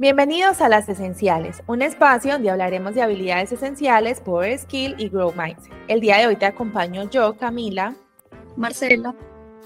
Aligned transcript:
Bienvenidos 0.00 0.60
a 0.60 0.68
Las 0.68 0.88
Esenciales, 0.88 1.60
un 1.66 1.82
espacio 1.82 2.30
donde 2.30 2.50
hablaremos 2.50 2.94
de 2.94 3.02
habilidades 3.02 3.50
esenciales, 3.50 4.20
Power 4.20 4.56
Skill 4.56 4.94
y 4.96 5.08
Grow 5.08 5.34
Mindset. 5.36 5.72
El 5.88 6.00
día 6.00 6.18
de 6.18 6.28
hoy 6.28 6.36
te 6.36 6.46
acompaño 6.46 7.10
yo, 7.10 7.36
Camila, 7.36 7.96
Marcela 8.56 9.12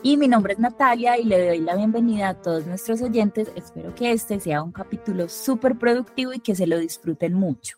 y 0.02 0.16
mi 0.16 0.28
nombre 0.28 0.54
es 0.54 0.58
Natalia 0.58 1.18
y 1.18 1.24
le 1.24 1.48
doy 1.48 1.58
la 1.58 1.76
bienvenida 1.76 2.30
a 2.30 2.40
todos 2.40 2.66
nuestros 2.66 3.02
oyentes. 3.02 3.52
Espero 3.56 3.94
que 3.94 4.10
este 4.10 4.40
sea 4.40 4.62
un 4.62 4.72
capítulo 4.72 5.28
súper 5.28 5.76
productivo 5.76 6.32
y 6.32 6.40
que 6.40 6.54
se 6.54 6.66
lo 6.66 6.78
disfruten 6.78 7.34
mucho. 7.34 7.76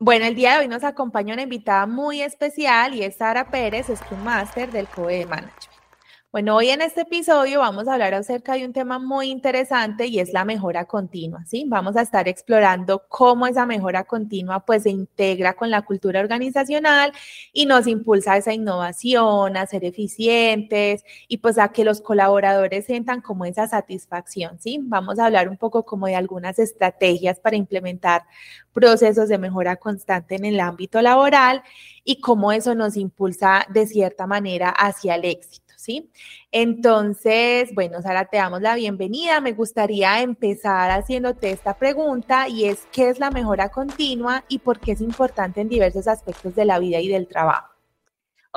Bueno, 0.00 0.24
el 0.26 0.34
día 0.34 0.54
de 0.54 0.58
hoy 0.62 0.68
nos 0.68 0.82
acompaña 0.82 1.34
una 1.34 1.44
invitada 1.44 1.86
muy 1.86 2.20
especial 2.20 2.96
y 2.96 3.04
es 3.04 3.14
Sara 3.14 3.48
Pérez, 3.48 3.86
Scrum 3.94 4.24
Master 4.24 4.72
del 4.72 4.88
COE 4.88 5.24
Management. 5.24 5.75
Bueno, 6.36 6.54
hoy 6.56 6.68
en 6.68 6.82
este 6.82 7.00
episodio 7.00 7.60
vamos 7.60 7.88
a 7.88 7.94
hablar 7.94 8.12
acerca 8.12 8.52
de 8.52 8.66
un 8.66 8.74
tema 8.74 8.98
muy 8.98 9.30
interesante 9.30 10.04
y 10.04 10.18
es 10.18 10.34
la 10.34 10.44
mejora 10.44 10.84
continua, 10.84 11.42
¿sí? 11.46 11.64
Vamos 11.66 11.96
a 11.96 12.02
estar 12.02 12.28
explorando 12.28 13.04
cómo 13.08 13.46
esa 13.46 13.64
mejora 13.64 14.04
continua 14.04 14.60
pues 14.60 14.82
se 14.82 14.90
integra 14.90 15.54
con 15.54 15.70
la 15.70 15.80
cultura 15.80 16.20
organizacional 16.20 17.12
y 17.54 17.64
nos 17.64 17.86
impulsa 17.86 18.34
a 18.34 18.36
esa 18.36 18.52
innovación, 18.52 19.56
a 19.56 19.66
ser 19.66 19.86
eficientes 19.86 21.04
y 21.26 21.38
pues 21.38 21.56
a 21.56 21.68
que 21.68 21.84
los 21.84 22.02
colaboradores 22.02 22.84
sientan 22.84 23.22
como 23.22 23.46
esa 23.46 23.66
satisfacción, 23.66 24.60
¿sí? 24.60 24.78
Vamos 24.82 25.18
a 25.18 25.24
hablar 25.24 25.48
un 25.48 25.56
poco 25.56 25.86
como 25.86 26.06
de 26.06 26.16
algunas 26.16 26.58
estrategias 26.58 27.40
para 27.40 27.56
implementar 27.56 28.24
procesos 28.74 29.30
de 29.30 29.38
mejora 29.38 29.76
constante 29.76 30.34
en 30.34 30.44
el 30.44 30.60
ámbito 30.60 31.00
laboral 31.00 31.62
y 32.04 32.20
cómo 32.20 32.52
eso 32.52 32.74
nos 32.74 32.98
impulsa 32.98 33.64
de 33.70 33.86
cierta 33.86 34.26
manera 34.26 34.68
hacia 34.68 35.14
el 35.14 35.24
éxito. 35.24 35.65
Entonces, 36.50 37.74
bueno, 37.74 38.02
Sara, 38.02 38.26
te 38.26 38.38
damos 38.38 38.62
la 38.62 38.74
bienvenida. 38.74 39.40
Me 39.40 39.52
gustaría 39.52 40.20
empezar 40.22 40.90
haciéndote 40.90 41.50
esta 41.50 41.76
pregunta 41.76 42.48
y 42.48 42.64
es, 42.66 42.86
¿qué 42.92 43.08
es 43.08 43.18
la 43.18 43.30
mejora 43.30 43.70
continua 43.70 44.44
y 44.48 44.58
por 44.58 44.80
qué 44.80 44.92
es 44.92 45.00
importante 45.00 45.60
en 45.60 45.68
diversos 45.68 46.08
aspectos 46.08 46.54
de 46.54 46.64
la 46.64 46.78
vida 46.78 47.00
y 47.00 47.08
del 47.08 47.28
trabajo? 47.28 47.75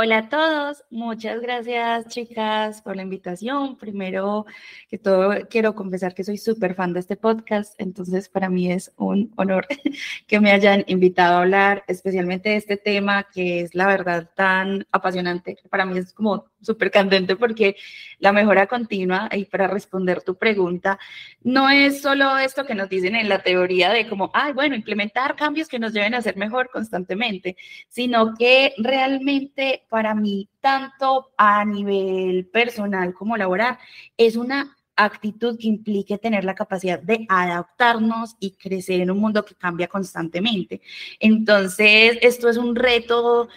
Hola 0.02 0.20
a 0.20 0.30
todos, 0.30 0.86
muchas 0.90 1.42
gracias 1.42 2.08
chicas 2.08 2.82
por 2.82 2.96
la 2.96 3.02
invitación. 3.02 3.76
Primero 3.76 4.46
que 4.88 4.98
todo, 4.98 5.34
quiero 5.50 5.76
confesar 5.76 6.14
que 6.16 6.24
soy 6.24 6.38
súper 6.38 6.74
fan 6.74 6.94
de 6.94 7.02
este 7.02 7.18
podcast, 7.18 7.76
entonces 7.82 8.30
para 8.30 8.50
mí 8.50 8.72
es 8.72 8.94
un 8.96 9.34
honor 9.36 9.68
que 10.26 10.40
me 10.40 10.54
hayan 10.54 10.86
invitado 10.88 11.36
a 11.36 11.42
hablar 11.42 11.84
especialmente 11.90 12.48
de 12.48 12.56
este 12.56 12.78
tema 12.78 13.26
que 13.26 13.60
es 13.60 13.76
la 13.76 13.88
verdad 13.88 14.30
tan 14.38 14.88
apasionante. 14.94 15.58
Para 15.70 15.86
mí 15.86 15.98
es 15.98 16.14
como 16.14 16.46
súper 16.62 16.92
candente 16.92 17.36
porque 17.36 17.76
la 18.20 18.32
mejora 18.32 18.68
continua, 18.68 19.30
y 19.32 19.46
para 19.46 19.68
responder 19.68 20.22
tu 20.22 20.36
pregunta, 20.36 21.00
no 21.42 21.70
es 21.70 22.02
solo 22.02 22.38
esto 22.38 22.66
que 22.66 22.76
nos 22.76 22.90
dicen 22.90 23.16
en 23.16 23.30
la 23.30 23.42
teoría 23.44 23.92
de 23.92 24.08
como, 24.08 24.32
ay, 24.34 24.54
bueno, 24.54 24.76
implementar 24.76 25.36
cambios 25.36 25.68
que 25.68 25.80
nos 25.80 25.94
lleven 25.94 26.14
a 26.14 26.22
ser 26.22 26.38
mejor 26.38 26.70
constantemente, 26.70 27.56
sino 27.88 28.34
que 28.36 28.74
realmente 28.78 29.84
para 29.90 30.16
mí, 30.16 30.50
tanto 30.62 31.32
a 31.38 31.66
nivel 31.66 32.48
personal 32.48 33.14
como 33.14 33.36
laboral, 33.38 33.78
es 34.18 34.36
una 34.36 34.78
actitud 34.96 35.58
que 35.58 35.68
implique 35.68 36.18
tener 36.18 36.44
la 36.44 36.56
capacidad 36.56 37.00
de 37.00 37.26
adaptarnos 37.30 38.36
y 38.40 38.52
crecer 38.52 39.02
en 39.02 39.12
un 39.12 39.20
mundo 39.20 39.46
que 39.46 39.56
cambia 39.56 39.88
constantemente. 39.88 40.82
Entonces, 41.20 42.18
esto 42.22 42.50
es 42.50 42.58
un 42.58 42.76
reto 42.76 43.48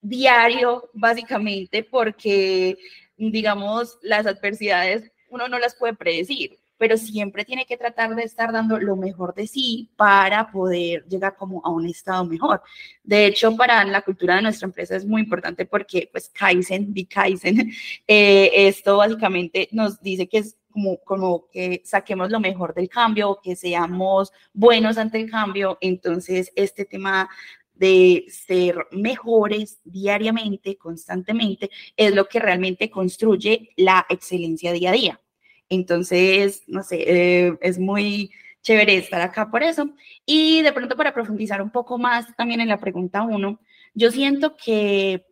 diario, 0.00 0.90
básicamente, 0.92 1.84
porque, 1.84 2.78
digamos, 3.16 3.98
las 4.02 4.26
adversidades 4.26 5.10
uno 5.30 5.48
no 5.48 5.58
las 5.58 5.76
puede 5.76 5.94
predecir, 5.94 6.58
pero 6.78 6.96
siempre 6.96 7.44
tiene 7.44 7.66
que 7.66 7.76
tratar 7.76 8.14
de 8.14 8.22
estar 8.22 8.52
dando 8.52 8.78
lo 8.78 8.96
mejor 8.96 9.34
de 9.34 9.46
sí 9.46 9.90
para 9.96 10.50
poder 10.50 11.04
llegar 11.06 11.36
como 11.36 11.60
a 11.64 11.70
un 11.70 11.86
estado 11.86 12.24
mejor. 12.24 12.62
De 13.02 13.26
hecho, 13.26 13.56
para 13.56 13.84
la 13.84 14.02
cultura 14.02 14.36
de 14.36 14.42
nuestra 14.42 14.66
empresa 14.66 14.96
es 14.96 15.04
muy 15.04 15.22
importante 15.22 15.66
porque, 15.66 16.08
pues, 16.10 16.30
Kaizen, 16.30 16.94
di 16.94 17.04
Kaizen, 17.04 17.70
eh, 18.06 18.50
esto 18.54 18.96
básicamente 18.96 19.68
nos 19.72 20.00
dice 20.00 20.28
que 20.28 20.38
es 20.38 20.56
como, 20.70 20.98
como, 20.98 21.48
que 21.50 21.82
saquemos 21.84 22.30
lo 22.30 22.40
mejor 22.40 22.74
del 22.74 22.88
cambio, 22.88 23.40
que 23.42 23.56
seamos 23.56 24.32
buenos 24.52 24.96
ante 24.96 25.20
el 25.20 25.30
cambio. 25.30 25.76
Entonces, 25.80 26.52
este 26.54 26.84
tema 26.84 27.28
de 27.74 28.26
ser 28.28 28.76
mejores 28.90 29.80
diariamente, 29.84 30.76
constantemente, 30.76 31.70
es 31.96 32.14
lo 32.14 32.28
que 32.28 32.40
realmente 32.40 32.90
construye 32.90 33.70
la 33.76 34.04
excelencia 34.08 34.72
día 34.72 34.90
a 34.90 34.92
día. 34.92 35.20
Entonces, 35.68 36.62
no 36.66 36.82
sé, 36.82 37.04
eh, 37.06 37.58
es 37.60 37.78
muy 37.78 38.30
chévere 38.62 38.96
estar 38.96 39.20
acá 39.20 39.50
por 39.50 39.62
eso. 39.62 39.90
Y 40.26 40.62
de 40.62 40.72
pronto 40.72 40.96
para 40.96 41.14
profundizar 41.14 41.62
un 41.62 41.70
poco 41.70 41.98
más 41.98 42.34
también 42.36 42.60
en 42.60 42.68
la 42.68 42.78
pregunta 42.80 43.22
uno, 43.22 43.60
yo 43.94 44.10
siento 44.10 44.56
que, 44.56 45.26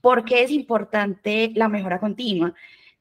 ¿por 0.00 0.24
qué 0.24 0.42
es 0.42 0.50
importante 0.50 1.52
la 1.54 1.68
mejora 1.68 2.00
continua? 2.00 2.54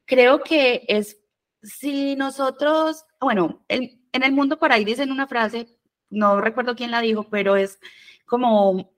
Creo 0.06 0.41
que 0.41 0.84
es, 0.88 1.19
si 1.62 2.16
nosotros, 2.16 3.06
bueno, 3.19 3.63
en 3.68 4.24
el 4.24 4.31
mundo 4.31 4.59
por 4.59 4.72
ahí 4.72 4.86
dicen 4.86 5.12
una 5.12 5.28
frase, 5.28 5.68
no 6.09 6.41
recuerdo 6.41 6.75
quién 6.75 6.91
la 6.91 7.01
dijo, 7.01 7.30
pero 7.30 7.56
es 7.56 7.80
como 8.25 8.91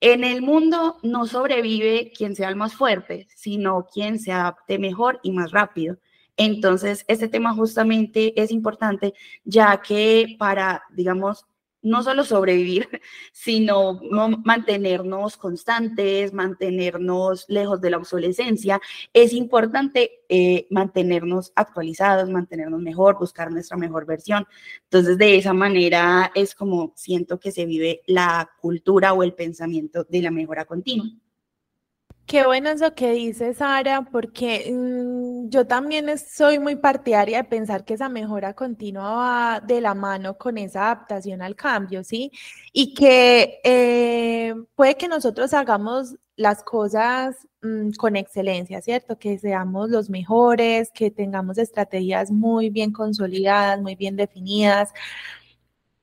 en 0.00 0.24
el 0.24 0.42
mundo 0.42 0.98
no 1.02 1.26
sobrevive 1.26 2.12
quien 2.16 2.36
sea 2.36 2.48
el 2.48 2.56
más 2.56 2.74
fuerte, 2.74 3.26
sino 3.34 3.86
quien 3.92 4.18
se 4.18 4.32
adapte 4.32 4.78
mejor 4.78 5.18
y 5.22 5.32
más 5.32 5.50
rápido. 5.50 5.98
Entonces, 6.38 7.04
este 7.08 7.28
tema 7.28 7.52
justamente 7.52 8.40
es 8.40 8.52
importante, 8.52 9.12
ya 9.44 9.82
que 9.82 10.36
para, 10.38 10.84
digamos, 10.94 11.46
no 11.82 12.02
solo 12.02 12.24
sobrevivir, 12.24 12.88
sino 13.32 14.00
mantenernos 14.44 15.36
constantes, 15.36 16.32
mantenernos 16.32 17.44
lejos 17.48 17.80
de 17.80 17.90
la 17.90 17.96
obsolescencia. 17.98 18.80
Es 19.12 19.32
importante 19.32 20.20
eh, 20.28 20.66
mantenernos 20.70 21.52
actualizados, 21.56 22.30
mantenernos 22.30 22.80
mejor, 22.80 23.18
buscar 23.18 23.50
nuestra 23.50 23.76
mejor 23.76 24.06
versión. 24.06 24.46
Entonces, 24.84 25.18
de 25.18 25.36
esa 25.36 25.52
manera 25.52 26.30
es 26.34 26.54
como 26.54 26.92
siento 26.96 27.40
que 27.40 27.50
se 27.50 27.66
vive 27.66 28.02
la 28.06 28.50
cultura 28.60 29.12
o 29.12 29.22
el 29.24 29.34
pensamiento 29.34 30.04
de 30.08 30.22
la 30.22 30.30
mejora 30.30 30.64
continua. 30.66 31.06
Qué 32.28 32.44
bueno 32.44 32.68
eso 32.68 32.94
que 32.94 33.12
dice 33.12 33.54
Sara, 33.54 34.02
porque 34.02 34.70
mm, 34.70 35.48
yo 35.48 35.66
también 35.66 36.06
soy 36.18 36.58
muy 36.58 36.76
partidaria 36.76 37.38
de 37.38 37.44
pensar 37.48 37.86
que 37.86 37.94
esa 37.94 38.10
mejora 38.10 38.52
continua 38.52 39.12
va 39.12 39.60
de 39.60 39.80
la 39.80 39.94
mano 39.94 40.36
con 40.36 40.58
esa 40.58 40.84
adaptación 40.92 41.40
al 41.40 41.56
cambio, 41.56 42.04
¿sí? 42.04 42.30
Y 42.70 42.92
que 42.92 43.60
eh, 43.64 44.54
puede 44.74 44.96
que 44.96 45.08
nosotros 45.08 45.54
hagamos 45.54 46.16
las 46.36 46.62
cosas 46.62 47.48
mm, 47.62 47.92
con 47.92 48.14
excelencia, 48.14 48.82
¿cierto? 48.82 49.18
Que 49.18 49.38
seamos 49.38 49.88
los 49.88 50.10
mejores, 50.10 50.90
que 50.92 51.10
tengamos 51.10 51.56
estrategias 51.56 52.30
muy 52.30 52.68
bien 52.68 52.92
consolidadas, 52.92 53.80
muy 53.80 53.94
bien 53.96 54.16
definidas, 54.16 54.92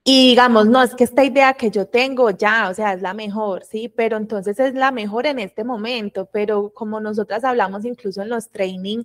y 0.08 0.30
digamos, 0.30 0.68
no, 0.68 0.84
es 0.84 0.94
que 0.94 1.04
esta 1.04 1.24
idea 1.26 1.56
que 1.56 1.72
yo 1.72 1.88
tengo 1.88 2.30
ya, 2.30 2.70
o 2.70 2.76
sea, 2.76 2.94
es 2.94 3.02
la 3.02 3.16
mejor, 3.16 3.64
¿sí? 3.64 3.90
Pero 3.90 4.18
entonces 4.18 4.60
es 4.60 4.76
la 4.76 4.92
mejor 4.92 5.26
en 5.26 5.40
este 5.40 5.64
momento, 5.64 6.30
pero 6.32 6.72
como 6.74 7.00
nosotras 7.00 7.44
hablamos 7.44 7.86
incluso 7.86 8.22
en 8.22 8.30
los 8.30 8.52
training, 8.52 9.04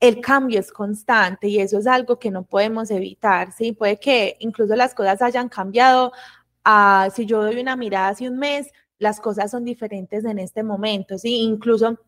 el 0.00 0.20
cambio 0.22 0.60
es 0.60 0.72
constante 0.72 1.48
y 1.48 1.60
eso 1.60 1.78
es 1.78 1.86
algo 1.86 2.18
que 2.18 2.30
no 2.30 2.44
podemos 2.44 2.90
evitar, 2.90 3.52
¿sí? 3.52 3.72
Puede 3.72 3.98
que 4.00 4.36
incluso 4.40 4.74
las 4.74 4.94
cosas 4.94 5.20
hayan 5.22 5.50
cambiado. 5.50 6.12
Ah, 6.64 7.08
si 7.14 7.26
yo 7.26 7.42
doy 7.42 7.60
una 7.60 7.76
mirada 7.76 8.08
hace 8.08 8.28
un 8.28 8.38
mes, 8.38 8.70
las 8.98 9.20
cosas 9.20 9.50
son 9.50 9.64
diferentes 9.64 10.24
en 10.24 10.38
este 10.38 10.62
momento, 10.62 11.18
¿sí? 11.18 11.42
Incluso 11.42 11.98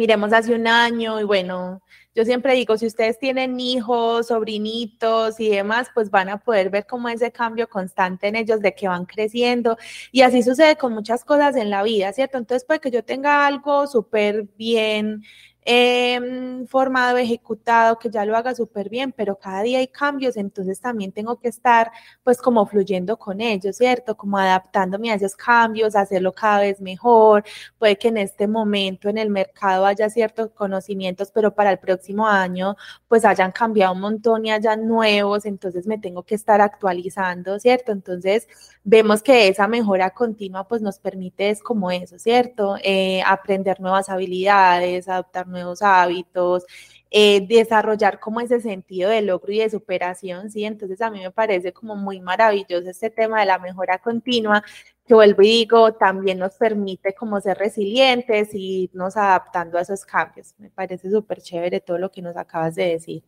miremos 0.00 0.32
hace 0.32 0.54
un 0.54 0.66
año 0.66 1.20
y 1.20 1.24
bueno, 1.24 1.82
yo 2.14 2.24
siempre 2.24 2.54
digo, 2.54 2.78
si 2.78 2.86
ustedes 2.86 3.18
tienen 3.18 3.60
hijos, 3.60 4.28
sobrinitos 4.28 5.38
y 5.38 5.50
demás, 5.50 5.88
pues 5.94 6.10
van 6.10 6.30
a 6.30 6.38
poder 6.38 6.70
ver 6.70 6.86
cómo 6.86 7.10
ese 7.10 7.30
cambio 7.30 7.68
constante 7.68 8.26
en 8.28 8.34
ellos 8.34 8.62
de 8.62 8.74
que 8.74 8.88
van 8.88 9.04
creciendo 9.04 9.76
y 10.10 10.22
así 10.22 10.42
sucede 10.42 10.76
con 10.76 10.94
muchas 10.94 11.22
cosas 11.22 11.54
en 11.56 11.68
la 11.68 11.82
vida, 11.82 12.14
¿cierto? 12.14 12.38
Entonces, 12.38 12.64
puede 12.66 12.80
que 12.80 12.90
yo 12.90 13.04
tenga 13.04 13.46
algo 13.46 13.86
súper 13.86 14.44
bien 14.56 15.22
eh, 15.64 16.64
formado, 16.68 17.18
ejecutado, 17.18 17.98
que 17.98 18.10
ya 18.10 18.24
lo 18.24 18.36
haga 18.36 18.54
súper 18.54 18.88
bien, 18.88 19.12
pero 19.12 19.38
cada 19.38 19.62
día 19.62 19.78
hay 19.78 19.88
cambios, 19.88 20.36
entonces 20.36 20.80
también 20.80 21.12
tengo 21.12 21.38
que 21.38 21.48
estar 21.48 21.90
pues 22.22 22.38
como 22.40 22.66
fluyendo 22.66 23.18
con 23.18 23.40
ellos, 23.40 23.76
¿cierto? 23.76 24.16
Como 24.16 24.38
adaptándome 24.38 25.10
a 25.10 25.14
esos 25.14 25.34
cambios, 25.36 25.96
hacerlo 25.96 26.32
cada 26.32 26.60
vez 26.60 26.80
mejor. 26.80 27.44
Puede 27.78 27.96
que 27.96 28.08
en 28.08 28.18
este 28.18 28.48
momento 28.48 29.08
en 29.08 29.18
el 29.18 29.30
mercado 29.30 29.86
haya 29.86 30.08
ciertos 30.10 30.50
conocimientos, 30.52 31.30
pero 31.32 31.54
para 31.54 31.70
el 31.72 31.78
próximo 31.78 32.26
año 32.26 32.76
pues 33.08 33.24
hayan 33.24 33.52
cambiado 33.52 33.94
un 33.94 34.00
montón 34.00 34.46
y 34.46 34.50
hayan 34.52 34.86
nuevos, 34.86 35.44
entonces 35.46 35.86
me 35.86 35.98
tengo 35.98 36.22
que 36.22 36.34
estar 36.34 36.60
actualizando, 36.60 37.58
¿cierto? 37.58 37.92
Entonces 37.92 38.48
vemos 38.84 39.22
que 39.22 39.48
esa 39.48 39.68
mejora 39.68 40.10
continua 40.10 40.66
pues 40.66 40.82
nos 40.82 40.98
permite 40.98 41.50
es 41.50 41.62
como 41.62 41.90
eso, 41.90 42.18
¿cierto? 42.18 42.76
Eh, 42.82 43.22
aprender 43.26 43.80
nuevas 43.80 44.08
habilidades, 44.08 45.08
adaptar 45.08 45.46
nuevos 45.50 45.82
hábitos, 45.82 46.64
eh, 47.10 47.46
desarrollar 47.46 48.20
como 48.20 48.40
ese 48.40 48.60
sentido 48.60 49.10
de 49.10 49.22
logro 49.22 49.52
y 49.52 49.58
de 49.58 49.70
superación, 49.70 50.50
¿sí? 50.50 50.64
Entonces 50.64 51.00
a 51.00 51.10
mí 51.10 51.20
me 51.20 51.30
parece 51.32 51.72
como 51.72 51.96
muy 51.96 52.20
maravilloso 52.20 52.88
este 52.88 53.10
tema 53.10 53.40
de 53.40 53.46
la 53.46 53.58
mejora 53.58 53.98
continua, 53.98 54.62
que 55.06 55.14
vuelvo 55.14 55.42
y 55.42 55.48
digo, 55.48 55.92
también 55.94 56.38
nos 56.38 56.54
permite 56.54 57.14
como 57.14 57.40
ser 57.40 57.58
resilientes 57.58 58.54
y 58.54 58.84
irnos 58.84 59.16
adaptando 59.16 59.76
a 59.78 59.82
esos 59.82 60.04
cambios. 60.04 60.54
Me 60.58 60.70
parece 60.70 61.10
súper 61.10 61.42
chévere 61.42 61.80
todo 61.80 61.98
lo 61.98 62.12
que 62.12 62.22
nos 62.22 62.36
acabas 62.36 62.76
de 62.76 62.86
decir. 62.90 63.24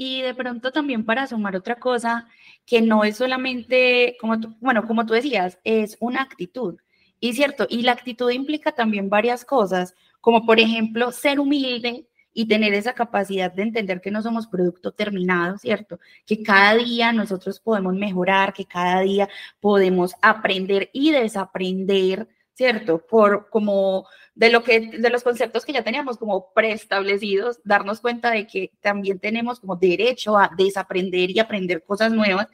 Y 0.00 0.22
de 0.22 0.34
pronto 0.34 0.70
también 0.72 1.04
para 1.04 1.26
sumar 1.26 1.56
otra 1.56 1.76
cosa, 1.76 2.28
que 2.66 2.80
no 2.80 3.04
es 3.04 3.16
solamente, 3.16 4.16
como 4.20 4.38
tú, 4.40 4.56
bueno, 4.60 4.86
como 4.86 5.04
tú 5.06 5.14
decías, 5.14 5.58
es 5.64 5.96
una 6.00 6.22
actitud. 6.22 6.76
Y 7.20 7.32
cierto, 7.34 7.66
y 7.68 7.82
la 7.82 7.92
actitud 7.92 8.30
implica 8.30 8.72
también 8.72 9.10
varias 9.10 9.44
cosas, 9.44 9.94
como 10.20 10.44
por 10.44 10.60
ejemplo 10.60 11.12
ser 11.12 11.40
humilde 11.40 12.06
y 12.32 12.46
tener 12.46 12.72
esa 12.74 12.92
capacidad 12.92 13.52
de 13.52 13.62
entender 13.62 14.00
que 14.00 14.10
no 14.10 14.22
somos 14.22 14.46
producto 14.46 14.92
terminado, 14.92 15.58
¿cierto? 15.58 15.98
Que 16.24 16.42
cada 16.42 16.76
día 16.76 17.12
nosotros 17.12 17.58
podemos 17.58 17.94
mejorar, 17.94 18.52
que 18.52 18.64
cada 18.64 19.00
día 19.00 19.28
podemos 19.60 20.14
aprender 20.22 20.88
y 20.92 21.10
desaprender, 21.10 22.28
¿cierto? 22.54 23.04
Por 23.04 23.48
como 23.50 24.06
de 24.38 24.50
lo 24.50 24.62
que 24.62 24.78
de 24.78 25.10
los 25.10 25.24
conceptos 25.24 25.64
que 25.64 25.72
ya 25.72 25.82
teníamos 25.82 26.16
como 26.16 26.52
preestablecidos, 26.54 27.58
darnos 27.64 28.00
cuenta 28.00 28.30
de 28.30 28.46
que 28.46 28.70
también 28.80 29.18
tenemos 29.18 29.58
como 29.58 29.74
derecho 29.74 30.38
a 30.38 30.48
desaprender 30.56 31.32
y 31.32 31.40
aprender 31.40 31.82
cosas 31.82 32.12
nuevas 32.12 32.46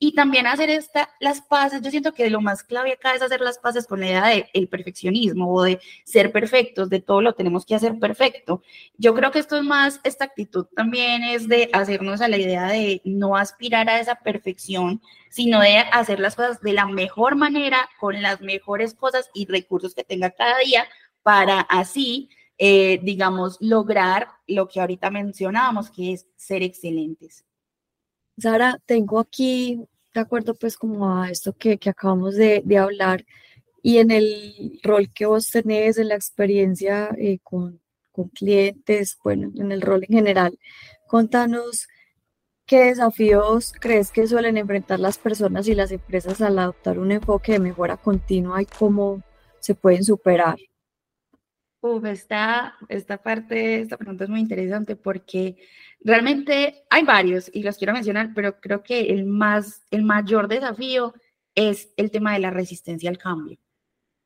y 0.00 0.14
también 0.14 0.48
hacer 0.48 0.68
esta 0.68 1.10
las 1.20 1.40
paces. 1.40 1.80
Yo 1.80 1.92
siento 1.92 2.12
que 2.12 2.28
lo 2.28 2.40
más 2.40 2.64
clave 2.64 2.92
acá 2.92 3.14
es 3.14 3.22
hacer 3.22 3.40
las 3.40 3.60
paces 3.60 3.86
con 3.86 4.00
la 4.00 4.06
idea 4.08 4.26
del 4.26 4.46
el 4.52 4.68
perfeccionismo 4.68 5.54
o 5.54 5.62
de 5.62 5.78
ser 6.02 6.32
perfectos, 6.32 6.90
de 6.90 7.00
todo 7.00 7.22
lo 7.22 7.34
tenemos 7.34 7.64
que 7.64 7.76
hacer 7.76 7.96
perfecto. 8.00 8.64
Yo 8.96 9.14
creo 9.14 9.30
que 9.30 9.38
esto 9.38 9.56
es 9.58 9.62
más 9.62 10.00
esta 10.02 10.24
actitud 10.24 10.66
también 10.74 11.22
es 11.22 11.46
de 11.46 11.70
hacernos 11.72 12.20
a 12.20 12.26
la 12.26 12.38
idea 12.38 12.66
de 12.66 13.00
no 13.04 13.36
aspirar 13.36 13.88
a 13.88 14.00
esa 14.00 14.16
perfección, 14.16 15.00
sino 15.30 15.60
de 15.60 15.78
hacer 15.92 16.18
las 16.18 16.34
cosas 16.34 16.60
de 16.62 16.72
la 16.72 16.86
mejor 16.86 17.36
manera 17.36 17.88
con 18.00 18.22
las 18.22 18.40
mejores 18.40 18.94
cosas 18.94 19.30
y 19.34 19.46
recursos 19.46 19.94
que 19.94 20.02
tenga 20.02 20.30
cada 20.30 20.58
día 20.58 20.84
para 21.28 21.60
así, 21.60 22.30
eh, 22.56 23.00
digamos, 23.02 23.58
lograr 23.60 24.28
lo 24.46 24.66
que 24.66 24.80
ahorita 24.80 25.10
mencionábamos, 25.10 25.90
que 25.90 26.14
es 26.14 26.26
ser 26.36 26.62
excelentes. 26.62 27.44
Sara, 28.38 28.80
tengo 28.86 29.20
aquí, 29.20 29.78
de 30.14 30.20
acuerdo 30.22 30.54
pues 30.54 30.78
como 30.78 31.12
a 31.12 31.28
esto 31.28 31.52
que, 31.52 31.76
que 31.76 31.90
acabamos 31.90 32.34
de, 32.34 32.64
hablar 32.78 33.26
y 33.82 33.98
en 33.98 34.10
el 34.10 34.80
rol 34.82 35.12
que 35.12 35.26
vos 35.26 35.50
tenés, 35.50 35.98
en 35.98 36.08
la 36.08 36.14
experiencia 36.14 37.10
eh, 37.18 37.40
con, 37.42 37.78
con 38.10 38.30
clientes, 38.30 39.18
bueno, 39.22 39.52
en 39.54 39.70
el 39.70 39.82
rol 39.82 40.06
en 40.08 40.16
general, 40.16 40.58
contanos 41.06 41.88
qué 42.64 42.84
desafíos 42.84 43.74
crees 43.78 44.10
que 44.10 44.26
suelen 44.26 44.56
enfrentar 44.56 44.98
las 44.98 45.18
personas 45.18 45.68
y 45.68 45.74
las 45.74 45.92
empresas 45.92 46.40
al 46.40 46.58
adoptar 46.58 46.98
un 46.98 47.12
enfoque 47.12 47.52
de 47.52 47.58
mejora 47.58 47.98
continua 47.98 48.62
y 48.62 48.64
cómo 48.64 49.22
se 49.60 49.74
pueden 49.74 50.04
superar. 50.04 50.56
Uf, 51.80 52.04
esta, 52.06 52.74
esta 52.88 53.22
parte, 53.22 53.80
esta 53.80 53.96
pregunta 53.96 54.24
es 54.24 54.30
muy 54.30 54.40
interesante 54.40 54.96
porque 54.96 55.56
realmente 56.00 56.84
hay 56.90 57.04
varios 57.04 57.50
y 57.54 57.62
los 57.62 57.78
quiero 57.78 57.92
mencionar, 57.92 58.32
pero 58.34 58.60
creo 58.60 58.82
que 58.82 59.12
el, 59.12 59.26
más, 59.26 59.84
el 59.92 60.02
mayor 60.02 60.48
desafío 60.48 61.14
es 61.54 61.92
el 61.96 62.10
tema 62.10 62.32
de 62.32 62.40
la 62.40 62.50
resistencia 62.50 63.08
al 63.10 63.18
cambio. 63.18 63.58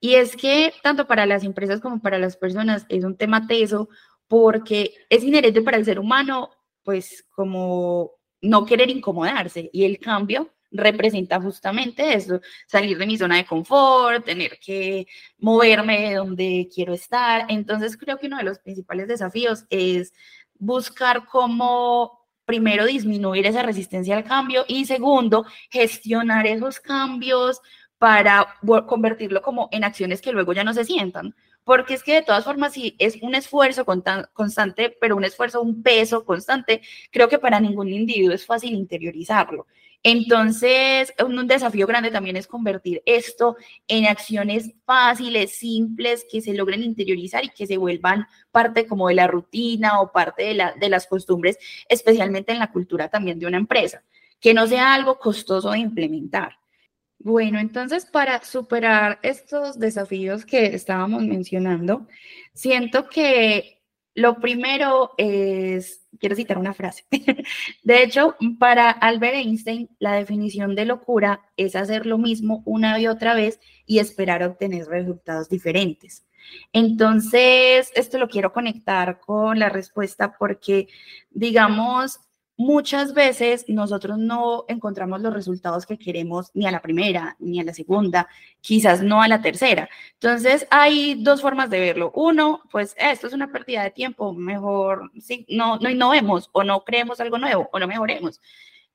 Y 0.00 0.14
es 0.14 0.34
que 0.36 0.72
tanto 0.82 1.06
para 1.06 1.26
las 1.26 1.44
empresas 1.44 1.80
como 1.80 2.00
para 2.00 2.18
las 2.18 2.36
personas 2.36 2.86
es 2.88 3.04
un 3.04 3.16
tema 3.16 3.46
teso 3.46 3.88
porque 4.28 4.94
es 5.10 5.22
inherente 5.22 5.62
para 5.62 5.76
el 5.76 5.84
ser 5.84 5.98
humano, 5.98 6.50
pues 6.82 7.26
como 7.34 8.12
no 8.40 8.64
querer 8.64 8.90
incomodarse 8.90 9.68
y 9.72 9.84
el 9.84 9.98
cambio 9.98 10.50
representa 10.72 11.40
justamente 11.40 12.14
eso, 12.14 12.40
salir 12.66 12.98
de 12.98 13.06
mi 13.06 13.16
zona 13.18 13.36
de 13.36 13.44
confort, 13.46 14.24
tener 14.24 14.58
que 14.58 15.06
moverme 15.38 16.08
de 16.08 16.14
donde 16.16 16.68
quiero 16.74 16.94
estar. 16.94 17.46
Entonces 17.48 17.96
creo 17.96 18.18
que 18.18 18.26
uno 18.26 18.38
de 18.38 18.44
los 18.44 18.58
principales 18.58 19.08
desafíos 19.08 19.64
es 19.70 20.12
buscar 20.58 21.26
cómo 21.26 22.26
primero 22.44 22.86
disminuir 22.86 23.46
esa 23.46 23.62
resistencia 23.62 24.16
al 24.16 24.24
cambio 24.24 24.64
y 24.66 24.84
segundo, 24.84 25.46
gestionar 25.70 26.46
esos 26.46 26.80
cambios 26.80 27.60
para 27.98 28.58
convertirlo 28.88 29.42
como 29.42 29.68
en 29.70 29.84
acciones 29.84 30.20
que 30.20 30.32
luego 30.32 30.52
ya 30.52 30.64
no 30.64 30.74
se 30.74 30.84
sientan. 30.84 31.34
Porque 31.64 31.94
es 31.94 32.02
que 32.02 32.14
de 32.14 32.22
todas 32.22 32.42
formas, 32.44 32.72
si 32.72 32.96
es 32.98 33.16
un 33.22 33.36
esfuerzo 33.36 33.84
constante, 33.84 34.96
pero 35.00 35.16
un 35.16 35.22
esfuerzo, 35.22 35.62
un 35.62 35.80
peso 35.82 36.24
constante, 36.24 36.82
creo 37.12 37.28
que 37.28 37.38
para 37.38 37.60
ningún 37.60 37.88
individuo 37.88 38.34
es 38.34 38.44
fácil 38.44 38.74
interiorizarlo. 38.74 39.68
Entonces, 40.04 41.14
un 41.24 41.46
desafío 41.46 41.86
grande 41.86 42.10
también 42.10 42.36
es 42.36 42.48
convertir 42.48 43.02
esto 43.06 43.56
en 43.86 44.06
acciones 44.06 44.72
fáciles, 44.84 45.56
simples, 45.56 46.26
que 46.30 46.40
se 46.40 46.54
logren 46.54 46.82
interiorizar 46.82 47.44
y 47.44 47.50
que 47.50 47.66
se 47.66 47.76
vuelvan 47.76 48.26
parte 48.50 48.86
como 48.86 49.08
de 49.08 49.14
la 49.14 49.28
rutina 49.28 50.00
o 50.00 50.10
parte 50.10 50.42
de, 50.42 50.72
de 50.78 50.88
las 50.88 51.06
costumbres, 51.06 51.56
especialmente 51.88 52.52
en 52.52 52.58
la 52.58 52.72
cultura 52.72 53.08
también 53.08 53.38
de 53.38 53.46
una 53.46 53.58
empresa, 53.58 54.02
que 54.40 54.54
no 54.54 54.66
sea 54.66 54.94
algo 54.94 55.18
costoso 55.18 55.70
de 55.70 55.78
implementar. 55.78 56.56
Bueno, 57.18 57.60
entonces 57.60 58.04
para 58.04 58.42
superar 58.42 59.20
estos 59.22 59.78
desafíos 59.78 60.44
que 60.44 60.74
estábamos 60.74 61.22
mencionando, 61.22 62.08
siento 62.52 63.08
que 63.08 63.81
lo 64.14 64.40
primero 64.40 65.12
es, 65.16 66.02
quiero 66.18 66.36
citar 66.36 66.58
una 66.58 66.74
frase. 66.74 67.04
De 67.82 68.02
hecho, 68.02 68.36
para 68.58 68.90
Albert 68.90 69.36
Einstein, 69.36 69.88
la 69.98 70.12
definición 70.14 70.74
de 70.74 70.84
locura 70.84 71.40
es 71.56 71.76
hacer 71.76 72.06
lo 72.06 72.18
mismo 72.18 72.62
una 72.66 72.98
y 73.00 73.06
otra 73.06 73.34
vez 73.34 73.60
y 73.86 73.98
esperar 73.98 74.42
obtener 74.42 74.86
resultados 74.86 75.48
diferentes. 75.48 76.26
Entonces, 76.72 77.90
esto 77.94 78.18
lo 78.18 78.28
quiero 78.28 78.52
conectar 78.52 79.20
con 79.20 79.58
la 79.58 79.68
respuesta 79.68 80.36
porque, 80.38 80.88
digamos, 81.30 82.20
muchas 82.56 83.14
veces 83.14 83.64
nosotros 83.68 84.18
no 84.18 84.64
encontramos 84.68 85.20
los 85.20 85.34
resultados 85.34 85.86
que 85.86 85.98
queremos 85.98 86.50
ni 86.54 86.66
a 86.66 86.70
la 86.70 86.82
primera, 86.82 87.36
ni 87.38 87.60
a 87.60 87.64
la 87.64 87.74
segunda, 87.74 88.28
quizás 88.60 89.02
no 89.02 89.22
a 89.22 89.28
la 89.28 89.42
tercera. 89.42 89.88
Entonces, 90.14 90.66
hay 90.70 91.14
dos 91.22 91.42
formas 91.42 91.70
de 91.70 91.80
verlo. 91.80 92.12
Uno, 92.14 92.62
pues 92.70 92.94
esto 92.98 93.26
es 93.26 93.32
una 93.32 93.50
pérdida 93.50 93.82
de 93.82 93.90
tiempo, 93.90 94.32
mejor 94.32 95.10
sí, 95.20 95.46
no, 95.48 95.78
no 95.78 95.90
innovemos 95.90 96.50
o 96.52 96.64
no 96.64 96.84
creemos 96.84 97.20
algo 97.20 97.38
nuevo 97.38 97.68
o 97.72 97.78
no 97.78 97.86
mejoremos. 97.86 98.40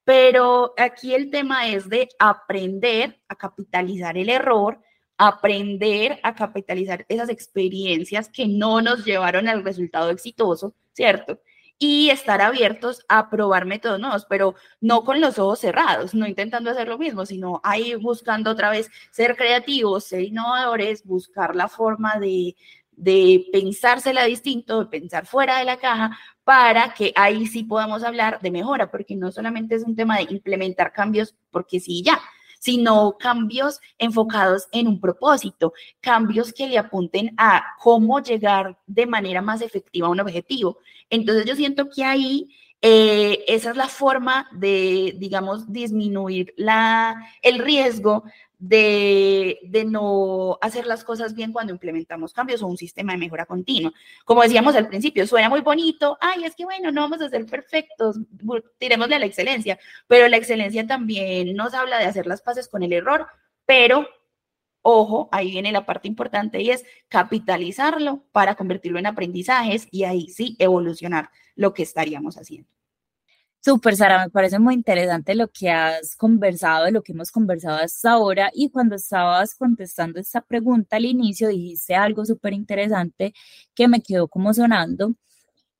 Pero 0.03 0.73
aquí 0.77 1.13
el 1.13 1.29
tema 1.29 1.67
es 1.67 1.89
de 1.89 2.07
aprender 2.19 3.19
a 3.27 3.35
capitalizar 3.35 4.17
el 4.17 4.29
error, 4.29 4.79
aprender 5.17 6.19
a 6.23 6.33
capitalizar 6.33 7.05
esas 7.09 7.29
experiencias 7.29 8.29
que 8.29 8.47
no 8.47 8.81
nos 8.81 9.03
llevaron 9.03 9.49
al 9.49 9.65
resultado 9.65 10.09
exitoso, 10.09 10.73
¿cierto? 10.93 11.41
Y 11.79 12.09
estar 12.09 12.41
abiertos 12.41 13.05
a 13.07 13.29
probar 13.29 13.65
métodos 13.65 13.99
nuevos, 13.99 14.25
pero 14.27 14.55
no 14.81 15.03
con 15.03 15.21
los 15.21 15.37
ojos 15.37 15.59
cerrados, 15.59 16.13
no 16.13 16.27
intentando 16.27 16.71
hacer 16.71 16.87
lo 16.87 16.97
mismo, 16.97 17.25
sino 17.25 17.61
ahí 17.63 17.95
buscando 17.95 18.51
otra 18.51 18.71
vez 18.71 18.89
ser 19.11 19.35
creativos, 19.35 20.05
ser 20.05 20.21
innovadores, 20.21 21.03
buscar 21.05 21.55
la 21.55 21.67
forma 21.67 22.19
de, 22.19 22.55
de 22.91 23.45
pensársela 23.51 24.25
distinto, 24.25 24.79
de 24.79 24.85
pensar 24.87 25.27
fuera 25.27 25.59
de 25.59 25.65
la 25.65 25.77
caja, 25.77 26.17
para 26.43 26.93
que 26.93 27.13
ahí 27.15 27.45
sí 27.45 27.63
podamos 27.63 28.03
hablar 28.03 28.39
de 28.41 28.51
mejora, 28.51 28.89
porque 28.89 29.15
no 29.15 29.31
solamente 29.31 29.75
es 29.75 29.83
un 29.83 29.95
tema 29.95 30.17
de 30.17 30.27
implementar 30.29 30.91
cambios 30.91 31.35
porque 31.51 31.79
sí 31.79 32.01
ya, 32.03 32.19
sino 32.59 33.17
cambios 33.17 33.79
enfocados 33.97 34.67
en 34.71 34.87
un 34.87 34.99
propósito, 34.99 35.73
cambios 36.01 36.53
que 36.53 36.67
le 36.67 36.77
apunten 36.77 37.33
a 37.37 37.63
cómo 37.81 38.19
llegar 38.21 38.77
de 38.85 39.05
manera 39.05 39.41
más 39.41 39.61
efectiva 39.61 40.07
a 40.07 40.11
un 40.11 40.19
objetivo. 40.19 40.79
Entonces 41.09 41.45
yo 41.45 41.55
siento 41.55 41.89
que 41.89 42.03
ahí 42.03 42.49
eh, 42.81 43.43
esa 43.47 43.71
es 43.71 43.77
la 43.77 43.87
forma 43.87 44.47
de, 44.51 45.15
digamos, 45.17 45.71
disminuir 45.71 46.53
la, 46.57 47.15
el 47.41 47.59
riesgo 47.59 48.23
de, 48.59 49.59
de, 49.63 49.85
no 49.85 50.57
hacer 50.61 50.87
las 50.87 51.03
cosas 51.03 51.35
bien 51.35 51.53
cuando 51.53 51.73
implementamos 51.73 52.33
cambios 52.33 52.61
o 52.61 52.67
un 52.67 52.77
sistema 52.77 53.13
de 53.13 53.19
mejora 53.19 53.45
continua. 53.45 53.93
Como 54.25 54.41
decíamos 54.41 54.75
al 54.75 54.87
principio, 54.87 55.27
suena 55.27 55.49
muy 55.49 55.61
bonito, 55.61 56.17
ay, 56.19 56.43
es 56.43 56.55
que 56.55 56.65
bueno, 56.65 56.91
no 56.91 57.01
vamos 57.01 57.21
a 57.21 57.29
ser 57.29 57.45
perfectos, 57.45 58.17
tiremosle 58.77 59.15
a 59.15 59.19
la 59.19 59.25
excelencia, 59.25 59.77
pero 60.07 60.27
la 60.27 60.37
excelencia 60.37 60.87
también 60.87 61.55
nos 61.55 61.73
habla 61.73 61.99
de 61.99 62.05
hacer 62.05 62.25
las 62.25 62.41
paces 62.41 62.67
con 62.67 62.83
el 62.83 62.93
error, 62.93 63.27
pero 63.65 64.07
ojo, 64.81 65.29
ahí 65.31 65.51
viene 65.51 65.71
la 65.71 65.85
parte 65.85 66.07
importante 66.07 66.61
y 66.61 66.71
es 66.71 66.85
capitalizarlo 67.09 68.23
para 68.31 68.55
convertirlo 68.55 68.99
en 68.99 69.05
aprendizajes 69.05 69.87
y 69.91 70.05
ahí 70.05 70.29
sí 70.29 70.55
evolucionar 70.59 71.29
lo 71.55 71.73
que 71.73 71.83
estaríamos 71.83 72.37
haciendo. 72.37 72.76
Súper, 73.67 73.97
Sara, 73.97 74.23
me 74.23 74.29
parece 74.29 74.59
muy 74.59 74.75
interesante 74.75 75.35
lo 75.35 75.49
que 75.49 75.69
has 75.69 76.15
conversado, 76.15 76.89
lo 76.89 77.01
que 77.03 77.11
hemos 77.11 77.31
conversado 77.31 77.79
hasta 77.79 78.11
ahora. 78.11 78.49
Y 78.53 78.69
cuando 78.69 78.95
estabas 78.95 79.55
contestando 79.55 80.21
esta 80.21 80.39
pregunta 80.39 80.95
al 80.95 81.03
inicio, 81.03 81.49
dijiste 81.49 81.93
algo 81.93 82.25
súper 82.25 82.53
interesante 82.53 83.33
que 83.75 83.89
me 83.89 84.01
quedó 84.01 84.29
como 84.29 84.53
sonando. 84.53 85.15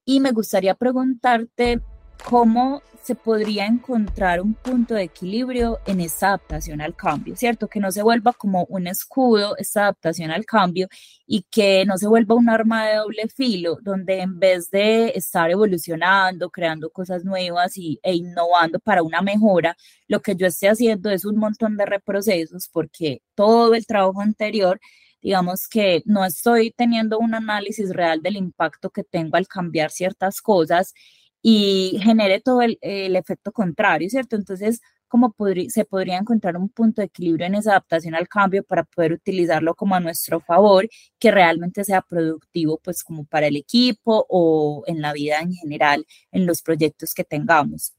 Y 0.04 0.20
me 0.20 0.34
gustaría 0.34 0.76
preguntarte 0.76 1.82
cómo 2.24 2.82
se 3.08 3.16
podría 3.16 3.66
encontrar 3.66 4.42
un 4.42 4.54
punto 4.54 4.94
de 4.94 5.04
equilibrio 5.04 5.80
en 5.86 6.02
esta 6.02 6.28
adaptación 6.28 6.82
al 6.82 6.94
cambio, 6.94 7.38
¿cierto? 7.38 7.70
Que 7.70 7.80
no 7.80 7.90
se 7.90 8.04
vuelva 8.04 8.34
como 8.34 8.66
un 8.66 8.86
escudo 8.86 9.56
esta 9.56 9.84
adaptación 9.84 10.30
al 10.30 10.46
cambio 10.46 10.90
y 11.26 11.44
que 11.50 11.86
no 11.86 11.98
se 11.98 12.08
vuelva 12.08 12.36
un 12.36 12.50
arma 12.50 12.86
de 12.86 12.98
doble 12.98 13.30
filo, 13.30 13.78
donde 13.82 14.20
en 14.20 14.38
vez 14.40 14.70
de 14.72 15.14
estar 15.16 15.50
evolucionando, 15.50 16.50
creando 16.50 16.90
cosas 16.90 17.24
nuevas 17.24 17.78
y, 17.78 17.98
e 18.04 18.14
innovando 18.14 18.78
para 18.80 19.04
una 19.04 19.22
mejora, 19.22 19.78
lo 20.10 20.22
que 20.22 20.36
yo 20.36 20.46
esté 20.48 20.68
haciendo 20.68 21.10
es 21.10 21.24
un 21.24 21.38
montón 21.38 21.78
de 21.78 21.86
reprocesos 21.86 22.68
porque 22.68 23.22
todo 23.36 23.74
el 23.74 23.86
trabajo 23.86 24.20
anterior 24.20 24.82
digamos 25.22 25.68
que 25.68 26.04
no 26.06 26.26
estoy 26.26 26.72
teniendo 26.72 27.20
un 27.20 27.34
análisis 27.36 27.90
real 27.94 28.22
del 28.22 28.36
impacto 28.38 28.90
que 28.90 29.04
tengo 29.04 29.38
al 29.38 29.48
cambiar 29.48 29.92
ciertas 29.92 30.42
cosas 30.42 30.94
y 31.42 32.00
genere 32.02 32.42
todo 32.42 32.62
el, 32.62 32.78
efecto 32.82 33.52
contrario, 33.52 34.10
¿cierto? 34.10 34.36
Entonces, 34.36 34.82
¿cómo 35.08 35.34
se 35.70 35.86
podría 35.86 36.18
encontrar 36.18 36.58
un 36.58 36.70
punto 36.70 37.02
de 37.02 37.08
equilibrio 37.08 37.48
en 37.48 37.56
esa 37.56 37.72
adaptación 37.72 38.16
al 38.16 38.28
cambio 38.28 38.64
para 38.64 38.84
poder 38.84 39.14
utilizarlo 39.14 39.76
como 39.76 39.96
a 39.96 40.00
nuestro 40.00 40.40
favor, 40.40 40.88
que 41.20 41.32
realmente 41.32 41.84
sea 41.84 42.02
productivo, 42.02 42.80
pues 42.84 43.04
como 43.04 43.26
para 43.26 43.48
el 43.48 43.56
equipo 43.56 44.26
o 44.30 44.84
en 44.88 45.02
la 45.02 45.14
vida 45.14 45.40
en 45.40 45.54
general, 45.54 46.06
en 46.32 46.46
los 46.46 46.62
proyectos 46.62 47.14
que 47.14 47.24
tengamos? 47.24 47.94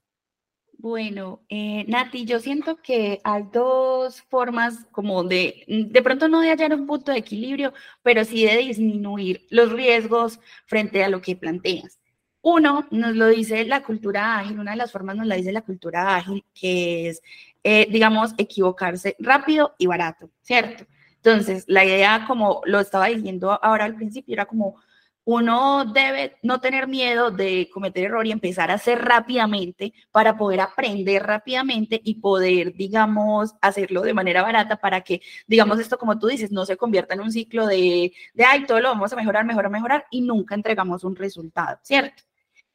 Bueno, 0.80 1.42
eh, 1.49 1.85
Nati, 1.88 2.25
yo 2.25 2.38
siento 2.38 2.76
que 2.76 3.21
hay 3.25 3.42
dos 3.52 4.23
formas 4.30 4.87
como 4.92 5.25
de, 5.25 5.64
de 5.66 6.02
pronto 6.02 6.28
no 6.28 6.40
de 6.40 6.50
hallar 6.50 6.73
un 6.73 6.87
punto 6.87 7.11
de 7.11 7.18
equilibrio, 7.18 7.73
pero 8.04 8.25
sí 8.25 8.45
de 8.45 8.59
disminuir 8.59 9.45
los 9.50 9.73
riesgos 9.73 10.38
frente 10.66 11.02
a 11.02 11.09
lo 11.09 11.21
que 11.21 11.35
planteas. 11.35 11.99
Uno, 12.42 12.87
nos 12.90 13.16
lo 13.16 13.28
dice 13.28 13.64
la 13.64 13.83
cultura 13.83 14.38
ágil, 14.38 14.61
una 14.61 14.71
de 14.73 14.76
las 14.76 14.92
formas 14.92 15.16
nos 15.16 15.26
la 15.26 15.35
dice 15.35 15.52
la 15.52 15.62
cultura 15.62 16.16
ágil, 16.16 16.45
que 16.54 17.09
es, 17.09 17.23
eh, 17.64 17.88
digamos, 17.90 18.35
equivocarse 18.38 19.16
rápido 19.18 19.75
y 19.78 19.87
barato, 19.87 20.30
¿cierto? 20.42 20.85
Entonces, 21.16 21.64
la 21.66 21.85
idea, 21.85 22.25
como 22.26 22.62
lo 22.64 22.80
estaba 22.80 23.07
diciendo 23.07 23.59
ahora 23.62 23.85
al 23.85 23.97
principio, 23.97 24.35
era 24.35 24.47
como 24.47 24.76
uno 25.25 25.85
debe 25.85 26.38
no 26.42 26.59
tener 26.59 26.88
miedo 26.88 27.30
de 27.30 27.68
cometer 27.71 28.04
error 28.04 28.26
y 28.26 28.33
empezar 28.33 28.71
a 28.71 28.75
hacer 28.75 28.99
rápidamente 29.04 29.92
para 30.11 30.38
poder 30.38 30.61
aprender 30.62 31.23
rápidamente 31.23 32.00
y 32.02 32.14
poder, 32.14 32.73
digamos, 32.75 33.54
hacerlo 33.61 34.00
de 34.00 34.14
manera 34.14 34.42
barata 34.42 34.76
para 34.76 35.02
que, 35.02 35.21
digamos, 35.47 35.80
esto 35.80 35.99
como 35.99 36.18
tú 36.18 36.28
dices, 36.28 36.50
no 36.50 36.64
se 36.64 36.78
convierta 36.78 37.12
en 37.12 37.21
un 37.21 37.30
ciclo 37.30 37.66
de, 37.66 38.12
de 38.33 38.45
ay, 38.45 38.64
todo 38.64 38.80
lo 38.80 38.88
vamos 38.88 39.12
a 39.12 39.16
mejorar, 39.16 39.45
mejorar, 39.45 39.71
mejorar 39.71 40.07
y 40.11 40.23
nunca 40.23 40.54
entregamos 40.54 41.04
un 41.04 41.14
resultado, 41.14 41.78
¿cierto? 41.83 42.27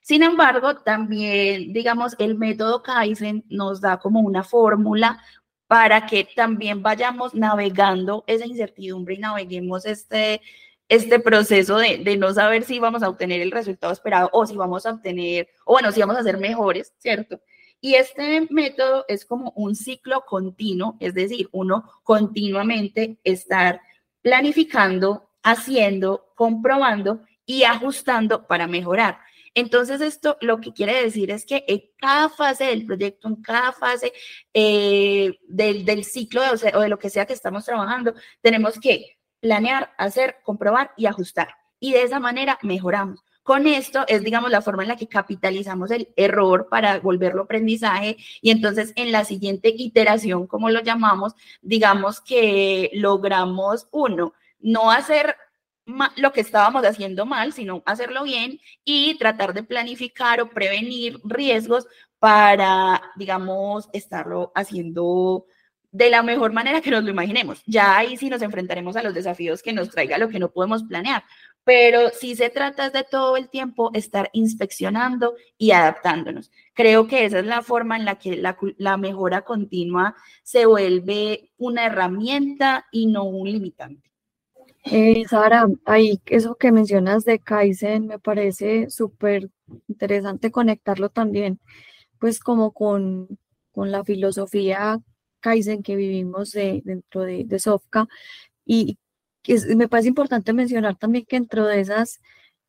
Sin 0.03 0.21
embargo, 0.21 0.75
también, 0.75 1.71
digamos, 1.71 2.15
el 2.19 2.35
método 2.35 2.83
Kaizen 2.83 3.45
nos 3.49 3.79
da 3.79 3.97
como 3.97 4.19
una 4.19 4.43
fórmula 4.43 5.23
para 5.65 6.05
que 6.05 6.27
también 6.35 6.83
vayamos 6.83 7.33
navegando 7.33 8.25
esa 8.27 8.45
incertidumbre 8.45 9.15
y 9.15 9.19
naveguemos 9.19 9.85
este, 9.85 10.41
este 10.89 11.19
proceso 11.19 11.77
de, 11.77 11.99
de, 11.99 12.17
no 12.17 12.33
saber 12.33 12.63
si 12.63 12.79
vamos 12.79 13.01
a 13.01 13.07
obtener 13.07 13.41
el 13.41 13.51
resultado 13.51 13.93
esperado 13.93 14.29
o 14.33 14.45
si 14.45 14.57
vamos 14.57 14.85
a 14.85 14.91
obtener, 14.91 15.47
o 15.65 15.71
bueno, 15.71 15.91
si 15.93 16.01
vamos 16.01 16.17
a 16.17 16.23
ser 16.23 16.37
mejores, 16.37 16.93
¿cierto? 16.99 17.39
Y 17.79 17.95
este 17.95 18.45
método 18.49 19.05
es 19.07 19.25
como 19.25 19.53
un 19.55 19.73
ciclo 19.73 20.25
continuo, 20.25 20.97
es 20.99 21.13
decir, 21.13 21.47
uno 21.53 21.89
continuamente 22.03 23.19
estar 23.23 23.81
planificando, 24.21 25.29
haciendo, 25.43 26.33
comprobando 26.35 27.21
y 27.45 27.63
ajustando 27.63 28.47
para 28.47 28.67
mejorar. 28.67 29.19
Entonces, 29.55 30.01
esto 30.01 30.37
lo 30.41 30.59
que 30.59 30.73
quiere 30.73 31.03
decir 31.03 31.29
es 31.31 31.45
que 31.45 31.63
en 31.67 31.81
cada 31.97 32.29
fase 32.29 32.65
del 32.65 32.85
proyecto, 32.85 33.27
en 33.27 33.35
cada 33.41 33.71
fase 33.71 34.11
eh, 34.53 35.39
del, 35.47 36.03
ciclo 36.03 36.41
o, 36.41 36.79
de 36.79 36.89
lo 36.89 36.97
que 36.97 37.09
sea 37.09 37.25
que 37.25 37.33
estamos 37.33 37.65
trabajando, 37.65 38.13
tenemos 38.41 38.79
que 38.79 39.17
planear, 39.39 39.93
hacer, 39.97 40.37
comprobar 40.43 40.91
y 40.97 41.05
ajustar. 41.05 41.49
Y 41.79 41.93
de 41.93 42.03
esa 42.03 42.19
manera 42.19 42.57
mejoramos. 42.63 43.23
Con 43.43 43.67
esto 43.67 44.05
es, 44.07 44.23
digamos, 44.23 44.49
la 44.49 44.61
forma 44.61 44.83
en 44.83 44.89
la 44.89 44.95
que 44.95 45.09
capitalizamos 45.09 45.91
el 45.91 46.07
error 46.15 46.67
para 46.69 46.99
volverlo 46.99 47.43
aprendizaje 47.43 48.15
y 48.41 48.51
entonces 48.51 48.93
en 48.95 49.11
la 49.11 49.25
siguiente 49.25 49.73
iteración, 49.75 50.47
como 50.47 50.69
lo 50.69 50.81
llamamos, 50.81 51.33
digamos 51.61 52.21
que 52.21 52.89
logramos, 52.93 53.89
uno, 53.91 54.33
no 54.61 54.91
hacer 54.91 55.35
lo 55.85 56.31
que 56.31 56.41
estábamos 56.41 56.85
haciendo 56.85 57.25
mal, 57.25 57.53
sino 57.53 57.83
hacerlo 57.85 58.23
bien 58.23 58.59
y 58.85 59.17
tratar 59.17 59.53
de 59.53 59.63
planificar 59.63 60.41
o 60.41 60.49
prevenir 60.49 61.19
riesgos 61.23 61.87
para, 62.19 63.01
digamos, 63.17 63.89
estarlo 63.93 64.51
haciendo 64.55 65.45
de 65.91 66.09
la 66.09 66.23
mejor 66.23 66.53
manera 66.53 66.81
que 66.81 66.89
nos 66.89 67.03
lo 67.03 67.11
imaginemos. 67.11 67.61
Ya 67.67 67.97
ahí 67.97 68.17
sí 68.17 68.29
nos 68.29 68.41
enfrentaremos 68.41 68.95
a 68.95 69.03
los 69.03 69.13
desafíos 69.13 69.61
que 69.61 69.73
nos 69.73 69.89
traiga 69.89 70.17
lo 70.17 70.27
que 70.27 70.39
no 70.39 70.51
podemos 70.51 70.83
planear, 70.83 71.23
pero 71.63 72.09
si 72.09 72.35
se 72.35 72.49
trata 72.49 72.89
de 72.89 73.03
todo 73.03 73.37
el 73.37 73.49
tiempo 73.49 73.91
estar 73.93 74.29
inspeccionando 74.33 75.35
y 75.57 75.71
adaptándonos. 75.71 76.51
Creo 76.73 77.07
que 77.07 77.25
esa 77.25 77.39
es 77.39 77.45
la 77.45 77.61
forma 77.61 77.95
en 77.95 78.05
la 78.05 78.15
que 78.15 78.35
la, 78.37 78.57
la 78.77 78.97
mejora 78.97 79.41
continua 79.43 80.15
se 80.43 80.65
vuelve 80.65 81.51
una 81.57 81.85
herramienta 81.85 82.87
y 82.91 83.05
no 83.07 83.25
un 83.25 83.51
limitante. 83.51 84.12
Eh, 84.85 85.23
Sara, 85.29 85.67
ahí 85.85 86.19
eso 86.25 86.55
que 86.55 86.71
mencionas 86.73 87.23
de 87.23 87.39
Kaizen 87.39 88.05
me 88.07 88.19
parece 88.19 88.89
súper 88.89 89.49
interesante 89.87 90.51
conectarlo 90.51 91.09
también, 91.09 91.59
pues 92.19 92.39
como 92.39 92.73
con, 92.73 93.39
con 93.71 93.91
la 93.91 94.03
filosofía 94.05 94.99
Kaizen 95.41 95.83
que 95.83 95.95
vivimos 95.95 96.51
de, 96.51 96.81
dentro 96.85 97.21
de, 97.23 97.43
de 97.45 97.59
Sofka. 97.59 98.07
Y 98.65 98.99
me 99.75 99.87
parece 99.89 100.09
importante 100.09 100.53
mencionar 100.53 100.97
también 100.97 101.25
que 101.25 101.37
dentro 101.37 101.65
de 101.67 101.81
esas 101.81 102.21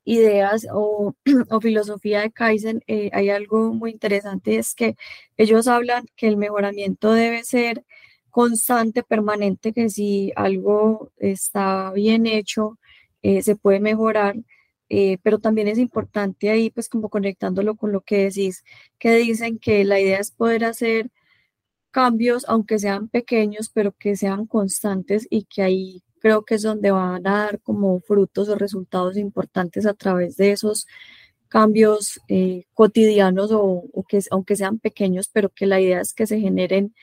ideas 0.05 0.67
o, 0.73 1.15
o 1.51 1.61
filosofía 1.61 2.21
de 2.23 2.33
Kaizen 2.33 2.83
eh, 2.89 3.11
hay 3.15 3.31
algo 3.31 3.73
muy 3.75 3.91
interesante, 3.93 4.59
es 4.59 4.75
que 4.75 4.97
ellos 5.39 5.69
hablan 5.69 6.07
que 6.17 6.29
el 6.29 6.37
mejoramiento 6.39 7.13
debe 7.15 7.45
ser 7.45 7.85
constante, 8.35 9.05
permanente, 9.05 9.73
que 9.73 9.89
si 9.89 10.33
algo 10.35 11.13
está 11.19 11.93
bien 11.93 12.27
hecho, 12.27 12.81
eh, 13.23 13.43
se 13.43 13.55
puede 13.55 13.79
mejorar, 13.79 14.35
eh, 14.89 15.19
pero 15.23 15.39
también 15.39 15.69
es 15.69 15.79
importante 15.79 16.51
ahí, 16.51 16.69
pues 16.71 16.89
como 16.89 17.11
conectándolo 17.11 17.77
con 17.77 17.93
lo 17.93 18.01
que 18.01 18.25
decís, 18.25 18.65
que 18.99 19.15
dicen 19.15 19.61
que 19.61 19.85
la 19.85 20.01
idea 20.01 20.19
es 20.19 20.33
poder 20.33 20.65
hacer 20.65 21.11
cambios, 21.93 22.45
aunque 22.49 22.81
sean 22.81 23.09
pequeños, 23.09 23.71
pero 23.73 23.93
que 23.93 24.17
sean 24.17 24.47
constantes 24.47 25.29
y 25.31 25.45
que 25.45 25.63
ahí 25.63 26.03
creo 26.19 26.45
que 26.45 26.57
es 26.57 26.63
donde 26.63 26.91
van 26.91 27.25
a 27.29 27.31
dar 27.31 27.61
como 27.61 28.01
frutos 28.01 28.49
o 28.49 28.57
resultados 28.57 29.17
importantes 29.17 29.87
a 29.87 29.95
través 29.95 30.37
de 30.37 30.51
esos 30.53 30.89
cambios 31.49 32.21
eh, 32.29 32.65
cotidianos 32.75 33.51
o, 33.53 33.85
que 34.09 34.21
aunque 34.33 34.57
sean 34.57 34.81
pequeños, 34.81 35.29
pero 35.33 35.51
que 35.51 35.67
la 35.67 35.81
idea 35.81 36.01
es 36.01 36.15
que 36.15 36.27
se 36.27 36.41
generen 36.41 36.95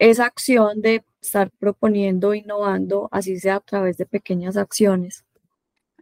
esa 0.00 0.24
acción 0.24 0.80
de 0.80 1.04
estar 1.20 1.50
proponiendo, 1.50 2.34
innovando, 2.34 3.08
así 3.12 3.38
sea 3.38 3.56
a 3.56 3.60
través 3.60 3.98
de 3.98 4.06
pequeñas 4.06 4.56
acciones. 4.56 5.24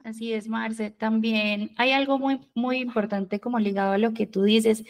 Así 0.05 0.33
es, 0.33 0.49
Marce. 0.49 0.90
También 0.90 1.73
hay 1.76 1.90
algo 1.90 2.19
muy, 2.19 2.40
muy 2.55 2.78
importante 2.78 3.40
como 3.40 3.59
ligado 3.59 3.93
a 3.93 3.99
lo 3.99 4.14
que 4.14 4.26
tú 4.26 4.45
dices, 4.45 4.85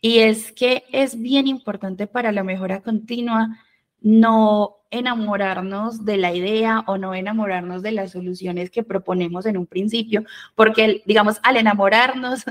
y 0.00 0.18
es 0.18 0.52
que 0.52 0.84
es 0.90 1.20
bien 1.20 1.46
importante 1.46 2.06
para 2.06 2.32
la 2.32 2.42
mejora 2.42 2.80
continua 2.82 3.58
no 4.00 4.76
enamorarnos 4.90 6.04
de 6.04 6.16
la 6.16 6.34
idea 6.34 6.82
o 6.86 6.96
no 6.96 7.14
enamorarnos 7.14 7.82
de 7.82 7.92
las 7.92 8.12
soluciones 8.12 8.70
que 8.70 8.82
proponemos 8.82 9.44
en 9.44 9.58
un 9.58 9.66
principio, 9.66 10.24
porque, 10.54 11.02
digamos, 11.06 11.38
al 11.42 11.58
enamorarnos 11.58 12.44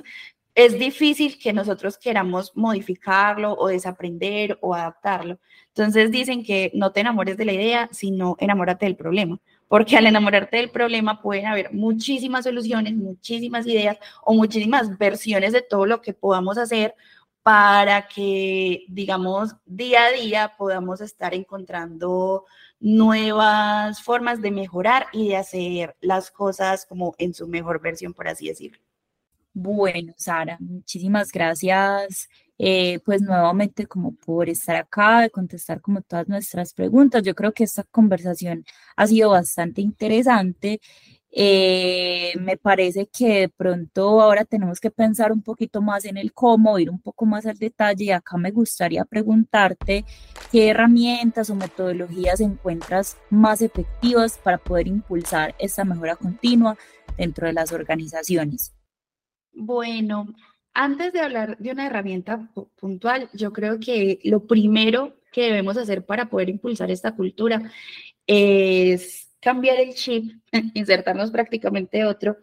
es 0.55 0.79
difícil 0.79 1.38
que 1.38 1.51
nosotros 1.53 1.97
queramos 1.97 2.53
modificarlo 2.55 3.53
o 3.53 3.67
desaprender 3.67 4.57
o 4.62 4.74
adaptarlo. 4.74 5.38
Entonces 5.67 6.12
dicen 6.12 6.43
que 6.43 6.71
no 6.74 6.93
te 6.93 7.01
enamores 7.01 7.35
de 7.38 7.45
la 7.45 7.51
idea, 7.53 7.89
sino 7.91 8.38
enamórate 8.39 8.85
del 8.85 8.95
problema, 8.95 9.39
porque 9.67 9.97
al 9.97 10.07
enamorarte 10.07 10.57
del 10.57 10.71
problema 10.71 11.21
pueden 11.21 11.47
haber 11.47 11.74
muchísimas 11.74 12.45
soluciones, 12.45 12.95
muchísimas 12.95 13.67
ideas 13.67 13.97
o 14.24 14.33
muchísimas 14.33 14.97
versiones 14.97 15.51
de 15.51 15.62
todo 15.62 15.85
lo 15.85 16.01
que 16.01 16.13
podamos 16.13 16.57
hacer 16.57 16.95
para 17.43 18.07
que, 18.07 18.85
digamos, 18.88 19.55
día 19.65 20.05
a 20.05 20.12
día 20.12 20.55
podamos 20.57 21.01
estar 21.01 21.33
encontrando 21.33 22.45
nuevas 22.79 24.01
formas 24.01 24.41
de 24.41 24.51
mejorar 24.51 25.07
y 25.12 25.29
de 25.29 25.38
hacer 25.38 25.95
las 26.01 26.31
cosas 26.31 26.85
como 26.85 27.13
en 27.17 27.33
su 27.33 27.47
mejor 27.47 27.81
versión, 27.81 28.13
por 28.13 28.27
así 28.29 28.47
decirlo. 28.47 28.84
Bueno, 29.57 30.13
Sara, 30.17 30.57
muchísimas 30.59 31.31
gracias. 31.31 32.27
Eh, 32.57 33.00
pues 33.05 33.21
nuevamente 33.21 33.85
como 33.88 34.13
por 34.15 34.50
estar 34.50 34.75
acá, 34.75 35.21
de 35.21 35.29
contestar 35.29 35.81
como 35.81 36.01
todas 36.01 36.27
nuestras 36.27 36.74
preguntas. 36.74 37.24
Yo 37.24 37.33
creo 37.35 37.53
que 37.53 37.63
esta 37.63 37.83
conversación 37.83 38.65
ha 38.97 39.07
sido 39.07 39.29
bastante 39.31 39.81
interesante. 39.81 40.81
Eh, 41.31 42.33
me 42.39 42.57
parece 42.57 43.07
que 43.07 43.41
de 43.41 43.50
pronto 43.50 44.21
ahora 44.21 44.43
tenemos 44.45 44.79
que 44.81 44.91
pensar 44.91 45.31
un 45.31 45.41
poquito 45.41 45.81
más 45.81 46.03
en 46.05 46.17
el 46.17 46.33
cómo, 46.33 46.77
ir 46.79 46.89
un 46.89 47.00
poco 47.01 47.25
más 47.25 47.45
al 47.45 47.57
detalle 47.57 48.05
y 48.05 48.12
acá 48.12 48.38
me 48.38 48.51
gustaría 48.51 49.05
preguntarte 49.05 50.05
qué 50.51 50.69
herramientas 50.69 51.50
o 51.50 51.55
metodologías 51.55 52.41
encuentras 52.41 53.17
más 53.29 53.62
efectivas 53.62 54.38
para 54.38 54.57
poder 54.57 54.88
impulsar 54.88 55.55
esta 55.59 55.85
mejora 55.85 56.17
continua 56.17 56.77
dentro 57.17 57.47
de 57.47 57.53
las 57.53 57.71
organizaciones. 57.71 58.74
Bueno, 59.55 60.27
antes 60.74 61.13
de 61.13 61.21
hablar 61.21 61.57
de 61.57 61.71
una 61.71 61.88
herramienta 61.88 62.50
puntual, 62.75 63.29
yo 63.33 63.53
creo 63.53 63.79
que 63.79 64.19
lo 64.25 64.45
primero 64.45 65.15
que 65.31 65.43
debemos 65.43 65.77
hacer 65.77 66.05
para 66.05 66.29
poder 66.29 66.50
impulsar 66.50 66.91
esta 66.91 67.15
cultura 67.15 67.71
es 68.27 69.33
cambiar 69.39 69.79
el 69.79 69.93
chip, 69.93 70.41
insertarnos 70.74 71.31
prácticamente 71.31 72.03
otro, 72.03 72.38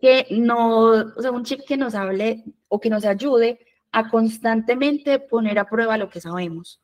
que 0.00 0.26
no, 0.30 0.90
o 0.90 1.22
sea, 1.22 1.32
un 1.32 1.44
chip 1.44 1.62
que 1.66 1.76
nos 1.76 1.96
hable 1.96 2.44
o 2.68 2.80
que 2.80 2.90
nos 2.90 3.04
ayude 3.04 3.58
a 3.90 4.08
constantemente 4.08 5.18
poner 5.18 5.58
a 5.58 5.68
prueba 5.68 5.98
lo 5.98 6.10
que 6.10 6.20
sabemos, 6.20 6.80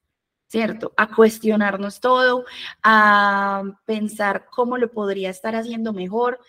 ¿cierto? 0.48 0.92
A 0.96 1.14
cuestionarnos 1.14 2.00
todo, 2.00 2.44
a 2.82 3.62
pensar 3.84 4.46
cómo 4.50 4.78
lo 4.78 4.90
podría 4.90 5.30
estar 5.30 5.54
haciendo 5.54 5.92
mejor, 5.92 6.40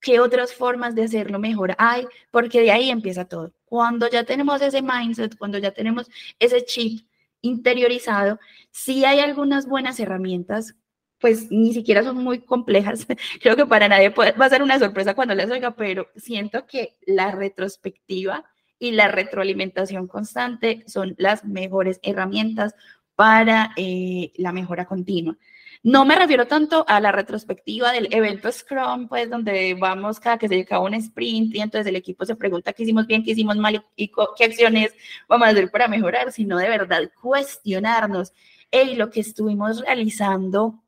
qué 0.00 0.20
otras 0.20 0.54
formas 0.54 0.94
de 0.94 1.04
hacerlo 1.04 1.38
mejor 1.38 1.74
hay, 1.78 2.06
porque 2.30 2.60
de 2.60 2.70
ahí 2.70 2.90
empieza 2.90 3.26
todo. 3.26 3.52
Cuando 3.64 4.08
ya 4.08 4.24
tenemos 4.24 4.60
ese 4.62 4.82
mindset, 4.82 5.36
cuando 5.36 5.58
ya 5.58 5.72
tenemos 5.72 6.08
ese 6.38 6.64
chip 6.64 7.06
interiorizado, 7.42 8.38
sí 8.70 9.04
hay 9.04 9.20
algunas 9.20 9.66
buenas 9.66 10.00
herramientas, 10.00 10.74
pues 11.20 11.50
ni 11.50 11.74
siquiera 11.74 12.02
son 12.02 12.16
muy 12.16 12.40
complejas. 12.40 13.06
Creo 13.40 13.56
que 13.56 13.66
para 13.66 13.88
nadie 13.88 14.10
va 14.10 14.46
a 14.46 14.50
ser 14.50 14.62
una 14.62 14.78
sorpresa 14.78 15.14
cuando 15.14 15.34
les 15.34 15.50
oiga, 15.50 15.72
pero 15.76 16.08
siento 16.16 16.66
que 16.66 16.96
la 17.06 17.30
retrospectiva 17.30 18.44
y 18.78 18.92
la 18.92 19.08
retroalimentación 19.08 20.08
constante 20.08 20.82
son 20.86 21.14
las 21.18 21.44
mejores 21.44 22.00
herramientas 22.02 22.74
para 23.14 23.72
eh, 23.76 24.32
la 24.36 24.52
mejora 24.52 24.86
continua. 24.86 25.36
No 25.82 26.04
me 26.04 26.14
refiero 26.14 26.46
tanto 26.46 26.84
a 26.86 27.00
la 27.00 27.10
retrospectiva 27.10 27.90
del 27.92 28.12
evento 28.12 28.52
Scrum, 28.52 29.08
pues 29.08 29.30
donde 29.30 29.74
vamos 29.74 30.20
cada 30.20 30.36
que 30.36 30.46
se 30.46 30.60
acaba 30.60 30.84
un 30.84 30.92
sprint 30.94 31.54
y 31.54 31.60
entonces 31.60 31.86
el 31.86 31.96
equipo 31.96 32.26
se 32.26 32.36
pregunta 32.36 32.74
qué 32.74 32.82
hicimos 32.82 33.06
bien, 33.06 33.24
qué 33.24 33.30
hicimos 33.30 33.56
mal 33.56 33.82
y 33.96 34.08
qué 34.36 34.44
acciones 34.44 34.94
vamos 35.26 35.48
a 35.48 35.50
hacer 35.52 35.70
para 35.70 35.88
mejorar, 35.88 36.32
sino 36.32 36.58
de 36.58 36.68
verdad 36.68 37.10
cuestionarnos, 37.22 38.34
hey, 38.70 38.94
lo 38.94 39.08
que 39.10 39.20
estuvimos 39.20 39.80
realizando 39.80 40.82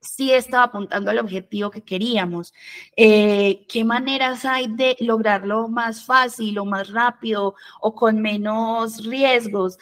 sí 0.00 0.32
estaba 0.32 0.64
apuntando 0.64 1.10
al 1.10 1.18
objetivo 1.18 1.70
que 1.70 1.82
queríamos. 1.82 2.54
Eh, 2.96 3.66
¿Qué 3.68 3.84
maneras 3.84 4.44
hay 4.44 4.68
de 4.68 4.96
lograrlo 5.00 5.68
más 5.68 6.04
fácil 6.04 6.58
o 6.58 6.64
más 6.64 6.90
rápido 6.90 7.54
o 7.80 7.94
con 7.94 8.20
menos 8.22 9.04
riesgos? 9.04 9.78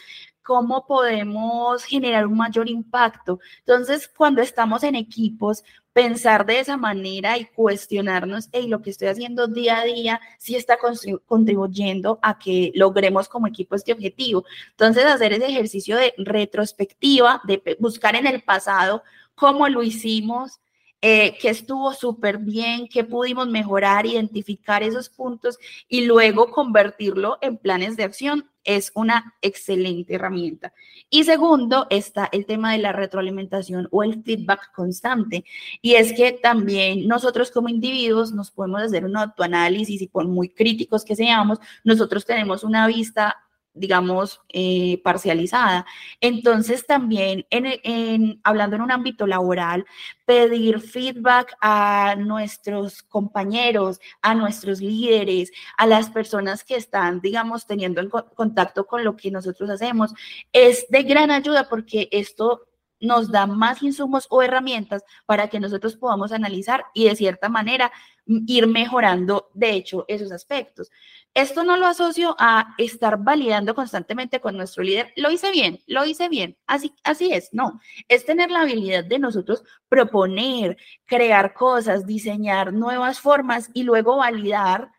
Cómo 0.47 0.85
podemos 0.85 1.83
generar 1.83 2.25
un 2.25 2.37
mayor 2.37 2.69
impacto. 2.69 3.41
Entonces, 3.59 4.07
cuando 4.07 4.41
estamos 4.41 4.81
en 4.83 4.95
equipos, 4.95 5.61
pensar 5.91 6.45
de 6.45 6.61
esa 6.61 6.77
manera 6.77 7.37
y 7.37 7.43
cuestionarnos, 7.47 8.47
hey, 8.53 8.67
lo 8.69 8.81
que 8.81 8.91
estoy 8.91 9.09
haciendo 9.09 9.49
día 9.49 9.79
a 9.79 9.83
día 9.83 10.21
sí 10.39 10.55
está 10.55 10.77
contribuyendo 11.25 12.17
a 12.21 12.39
que 12.39 12.71
logremos 12.75 13.27
como 13.27 13.47
equipo 13.47 13.75
este 13.75 13.91
objetivo. 13.91 14.45
Entonces, 14.71 15.03
hacer 15.03 15.33
ese 15.33 15.47
ejercicio 15.47 15.97
de 15.97 16.13
retrospectiva, 16.17 17.41
de 17.43 17.75
buscar 17.77 18.15
en 18.15 18.25
el 18.25 18.41
pasado 18.41 19.03
cómo 19.35 19.67
lo 19.67 19.83
hicimos, 19.83 20.61
eh, 21.01 21.37
que 21.37 21.49
estuvo 21.49 21.93
súper 21.93 22.39
bien, 22.39 22.87
que 22.87 23.03
pudimos 23.03 23.47
mejorar, 23.47 24.07
identificar 24.07 24.81
esos 24.81 25.09
puntos 25.09 25.59
y 25.87 26.05
luego 26.05 26.49
convertirlo 26.49 27.37
en 27.41 27.57
planes 27.57 27.95
de 27.97 28.03
acción 28.03 28.49
es 28.63 28.91
una 28.95 29.35
excelente 29.41 30.15
herramienta. 30.15 30.73
Y 31.09 31.23
segundo, 31.23 31.87
está 31.89 32.27
el 32.31 32.45
tema 32.45 32.73
de 32.73 32.79
la 32.79 32.91
retroalimentación 32.91 33.87
o 33.91 34.03
el 34.03 34.23
feedback 34.23 34.71
constante. 34.73 35.45
Y 35.81 35.93
es 35.93 36.13
que 36.13 36.33
también 36.33 37.07
nosotros 37.07 37.51
como 37.51 37.69
individuos 37.69 38.33
nos 38.33 38.51
podemos 38.51 38.81
hacer 38.81 39.05
un 39.05 39.15
autoanálisis 39.15 40.01
y 40.01 40.07
por 40.07 40.27
muy 40.27 40.49
críticos 40.49 41.05
que 41.05 41.15
seamos, 41.15 41.59
nosotros 41.83 42.25
tenemos 42.25 42.63
una 42.63 42.87
vista 42.87 43.46
digamos, 43.77 44.41
eh, 44.49 45.01
parcializada. 45.03 45.85
Entonces, 46.21 46.85
también 46.85 47.45
en, 47.49 48.39
hablando 48.43 48.75
en 48.75 48.81
un 48.81 48.91
ámbito 48.91 49.27
laboral, 49.27 49.85
pedir 50.25 50.81
feedback 50.81 51.55
a 51.61 52.15
nuestros 52.17 53.03
compañeros, 53.03 53.99
a 54.21 54.33
nuestros 54.33 54.81
líderes, 54.81 55.51
a 55.77 55.87
las 55.87 56.09
personas 56.09 56.63
que 56.63 56.75
están, 56.75 57.21
digamos, 57.21 57.65
teniendo 57.65 58.01
contacto 58.35 58.85
con 58.85 59.03
lo 59.03 59.15
que 59.15 59.31
nosotros 59.31 59.69
hacemos, 59.69 60.13
es 60.51 60.85
de 60.89 61.03
gran 61.03 61.31
ayuda 61.31 61.67
porque 61.69 62.09
esto 62.11 62.67
nos 62.99 63.31
da 63.31 63.45
más 63.45 63.83
insumos 63.83 64.25
o 64.29 64.41
herramientas 64.41 65.03
para 65.25 65.47
que 65.49 65.59
nosotros 65.59 65.95
podamos 65.95 66.31
analizar 66.31 66.85
y 66.93 67.05
de 67.05 67.15
cierta 67.15 67.49
manera 67.49 67.91
ir 68.27 68.67
mejorando, 68.67 69.49
de 69.53 69.71
hecho, 69.71 70.05
esos 70.07 70.31
aspectos. 70.31 70.89
Esto 71.33 71.63
no 71.63 71.77
lo 71.77 71.85
asocio 71.85 72.35
a 72.39 72.73
estar 72.77 73.17
validando 73.19 73.75
constantemente 73.75 74.39
con 74.39 74.57
nuestro 74.57 74.83
líder. 74.83 75.13
Lo 75.15 75.31
hice 75.31 75.51
bien, 75.51 75.79
lo 75.87 76.05
hice 76.05 76.29
bien. 76.29 76.57
Así, 76.65 76.93
así 77.03 77.31
es, 77.31 77.49
no. 77.53 77.79
Es 78.07 78.25
tener 78.25 78.49
la 78.51 78.61
habilidad 78.61 79.05
de 79.05 79.19
nosotros 79.19 79.63
proponer, 79.87 80.77
crear 81.05 81.53
cosas, 81.53 82.05
diseñar 82.05 82.73
nuevas 82.73 83.19
formas 83.19 83.69
y 83.73 83.83
luego 83.83 84.17
validar 84.17 84.89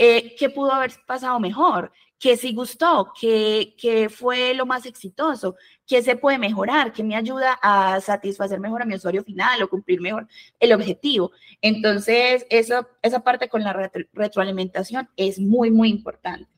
eh, 0.00 0.36
qué 0.36 0.48
pudo 0.48 0.72
haber 0.72 0.92
pasado 1.06 1.40
mejor, 1.40 1.92
qué 2.18 2.36
sí 2.36 2.52
gustó, 2.52 3.12
qué, 3.18 3.74
qué 3.78 4.08
fue 4.08 4.54
lo 4.54 4.66
más 4.66 4.86
exitoso, 4.86 5.56
qué 5.86 6.02
se 6.02 6.16
puede 6.16 6.38
mejorar, 6.38 6.92
qué 6.92 7.04
me 7.04 7.16
ayuda 7.16 7.58
a 7.62 8.00
satisfacer 8.00 8.58
mejor 8.60 8.82
a 8.82 8.84
mi 8.84 8.96
usuario 8.96 9.22
final 9.22 9.62
o 9.62 9.68
cumplir 9.68 10.00
mejor 10.00 10.26
el 10.58 10.72
objetivo. 10.72 11.30
Entonces, 11.62 12.46
eso, 12.50 12.88
esa 13.02 13.20
parte 13.20 13.48
con 13.48 13.62
la 13.62 13.90
retroalimentación 14.12 15.08
es 15.16 15.38
muy, 15.38 15.70
muy 15.70 15.88
importante. 15.90 16.48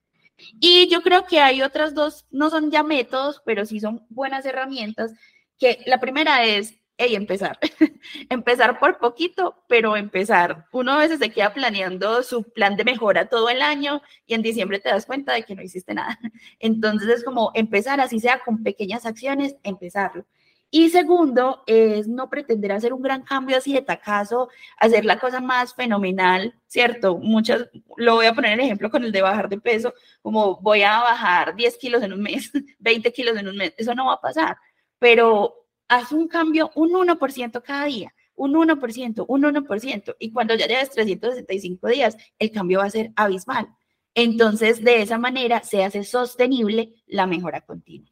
Y 0.59 0.89
yo 0.89 1.03
creo 1.03 1.27
que 1.27 1.41
hay 1.41 1.61
otras 1.63 1.95
dos, 1.95 2.27
no 2.31 2.49
son 2.49 2.71
ya 2.71 2.83
métodos, 2.83 3.43
pero 3.45 3.67
sí 3.67 3.79
son 3.79 4.07
buenas 4.09 4.47
herramientas, 4.47 5.13
que 5.59 5.83
la 5.85 6.01
primera 6.01 6.45
es 6.47 6.80
y 7.07 7.15
empezar. 7.15 7.59
empezar 8.29 8.79
por 8.79 8.99
poquito, 8.99 9.63
pero 9.69 9.97
empezar. 9.97 10.67
Uno 10.73 10.93
a 10.93 10.99
veces 10.99 11.19
se 11.19 11.31
queda 11.31 11.53
planeando 11.53 12.23
su 12.23 12.43
plan 12.45 12.77
de 12.77 12.85
mejora 12.85 13.29
todo 13.29 13.49
el 13.49 13.63
año 13.63 14.03
y 14.27 14.35
en 14.35 14.43
diciembre 14.43 14.81
te 14.81 14.89
das 14.89 15.07
cuenta 15.07 15.33
de 15.33 15.45
que 15.45 15.55
no 15.55 15.63
hiciste 15.63 15.95
nada. 15.95 16.19
Entonces 16.61 17.09
es 17.09 17.25
como 17.25 17.51
empezar, 17.55 18.01
así 18.01 18.21
sea 18.21 18.41
con 18.41 18.63
pequeñas 18.63 19.07
acciones, 19.07 19.57
empezarlo. 19.63 20.25
Y 20.73 20.91
segundo, 20.91 21.65
es 21.67 22.07
no 22.07 22.31
pretender 22.31 22.71
hacer 22.71 22.93
un 22.93 23.03
gran 23.03 23.23
cambio 23.23 23.57
así 23.57 23.73
de 23.73 23.83
tacazo, 23.83 24.49
hacer 24.79 25.05
la 25.05 25.19
cosa 25.19 25.41
más 25.41 25.75
fenomenal, 25.75 26.55
¿cierto? 26.69 27.19
Muchas, 27.19 27.69
lo 27.97 28.15
voy 28.15 28.27
a 28.27 28.35
poner 28.35 28.53
en 28.53 28.61
ejemplo 28.61 28.89
con 28.89 29.03
el 29.03 29.11
de 29.11 29.21
bajar 29.21 29.49
de 29.49 29.61
peso, 29.61 29.93
como 30.23 30.61
voy 30.61 30.83
a 30.83 31.01
bajar 31.01 31.57
10 31.57 31.77
kilos 31.77 32.03
en 32.05 32.13
un 32.13 32.23
mes, 32.23 32.53
20 32.79 33.13
kilos 33.13 33.37
en 33.37 33.49
un 33.49 33.57
mes, 33.57 33.75
eso 33.79 33.97
no 33.97 34.07
va 34.07 34.15
a 34.15 34.21
pasar, 34.21 34.59
pero 35.01 35.60
haz 35.91 36.13
un 36.13 36.29
cambio 36.29 36.71
un 36.77 36.93
1% 36.93 37.63
cada 37.63 37.85
día, 37.85 38.15
un 38.37 38.55
1%, 38.55 39.25
un 39.29 39.43
1%, 39.43 40.17
y 40.19 40.33
cuando 40.33 40.55
ya 40.55 40.67
lleves 40.67 40.91
365 40.91 41.89
días, 41.89 42.17
el 42.39 42.51
cambio 42.53 42.79
va 42.79 42.87
a 42.87 42.91
ser 42.91 43.13
abismal. 43.17 43.69
Entonces, 44.15 44.83
de 44.83 45.03
esa 45.03 45.19
manera 45.19 45.63
se 45.63 45.85
hace 45.85 46.05
sostenible 46.05 46.95
la 47.07 47.27
mejora 47.27 47.61
continua. 47.61 48.09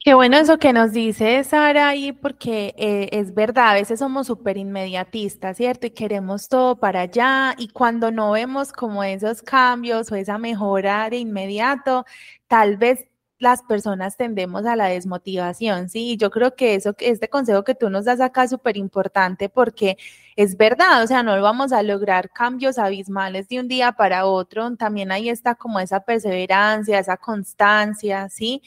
Qué 0.00 0.14
bueno 0.14 0.36
eso 0.36 0.58
que 0.58 0.72
nos 0.72 0.92
dice 0.92 1.42
Sara 1.44 1.88
ahí, 1.88 2.12
porque 2.12 2.74
eh, 2.78 3.08
es 3.12 3.34
verdad, 3.34 3.70
a 3.70 3.74
veces 3.74 3.98
somos 3.98 4.26
súper 4.28 4.56
inmediatistas, 4.56 5.56
¿cierto? 5.56 5.86
Y 5.86 5.90
queremos 5.90 6.48
todo 6.48 6.76
para 6.78 7.00
allá, 7.00 7.54
y 7.58 7.68
cuando 7.68 8.10
no 8.10 8.32
vemos 8.32 8.72
como 8.72 9.02
esos 9.02 9.42
cambios 9.42 10.12
o 10.12 10.14
esa 10.14 10.38
mejora 10.38 11.10
de 11.10 11.18
inmediato, 11.18 12.04
tal 12.46 12.76
vez 12.76 13.07
las 13.38 13.62
personas 13.62 14.16
tendemos 14.16 14.66
a 14.66 14.76
la 14.76 14.86
desmotivación, 14.86 15.88
¿sí? 15.88 16.12
Y 16.12 16.16
yo 16.16 16.30
creo 16.30 16.54
que 16.56 16.74
eso, 16.74 16.94
este 16.98 17.28
consejo 17.28 17.64
que 17.64 17.74
tú 17.74 17.88
nos 17.90 18.04
das 18.04 18.20
acá 18.20 18.44
es 18.44 18.50
súper 18.50 18.76
importante 18.76 19.48
porque 19.48 19.96
es 20.36 20.56
verdad, 20.56 21.02
o 21.02 21.06
sea, 21.06 21.22
no 21.22 21.40
vamos 21.40 21.72
a 21.72 21.82
lograr 21.82 22.30
cambios 22.30 22.78
abismales 22.78 23.48
de 23.48 23.60
un 23.60 23.68
día 23.68 23.92
para 23.92 24.26
otro, 24.26 24.76
también 24.76 25.12
ahí 25.12 25.28
está 25.28 25.54
como 25.54 25.80
esa 25.80 26.00
perseverancia, 26.00 26.98
esa 26.98 27.16
constancia, 27.16 28.28
¿sí? 28.28 28.62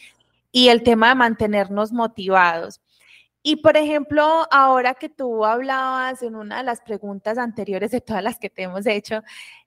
Y 0.52 0.70
el 0.70 0.84
tema 0.84 1.10
de 1.10 1.16
mantenernos 1.16 1.92
motivados. 1.92 2.82
Y 3.44 3.58
por 3.58 3.76
ejemplo, 3.76 4.46
ahora 4.52 4.94
que 4.94 5.10
tú 5.10 5.46
hablabas 5.46 6.22
en 6.22 6.36
una 6.36 6.58
de 6.58 6.64
las 6.64 6.82
preguntas 6.82 7.38
anteriores 7.40 7.92
de 7.92 8.02
todas 8.02 8.24
las 8.24 8.38
que 8.38 8.52
te 8.52 8.64
hemos 8.64 8.86
hecho, 8.86 9.24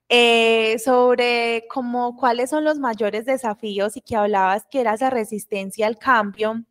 eh, 0.09 0.77
sobre 0.79 1.65
cómo, 1.69 2.15
cuáles 2.15 2.49
son 2.49 2.63
los 2.63 2.79
mayores 2.79 3.25
desafíos 3.25 3.97
y 3.97 4.01
que 4.01 4.15
hablabas 4.15 4.65
que 4.69 4.81
era 4.81 4.93
esa 4.93 5.09
resistencia 5.09 5.87
al 5.87 5.97
cambio. 5.97 6.63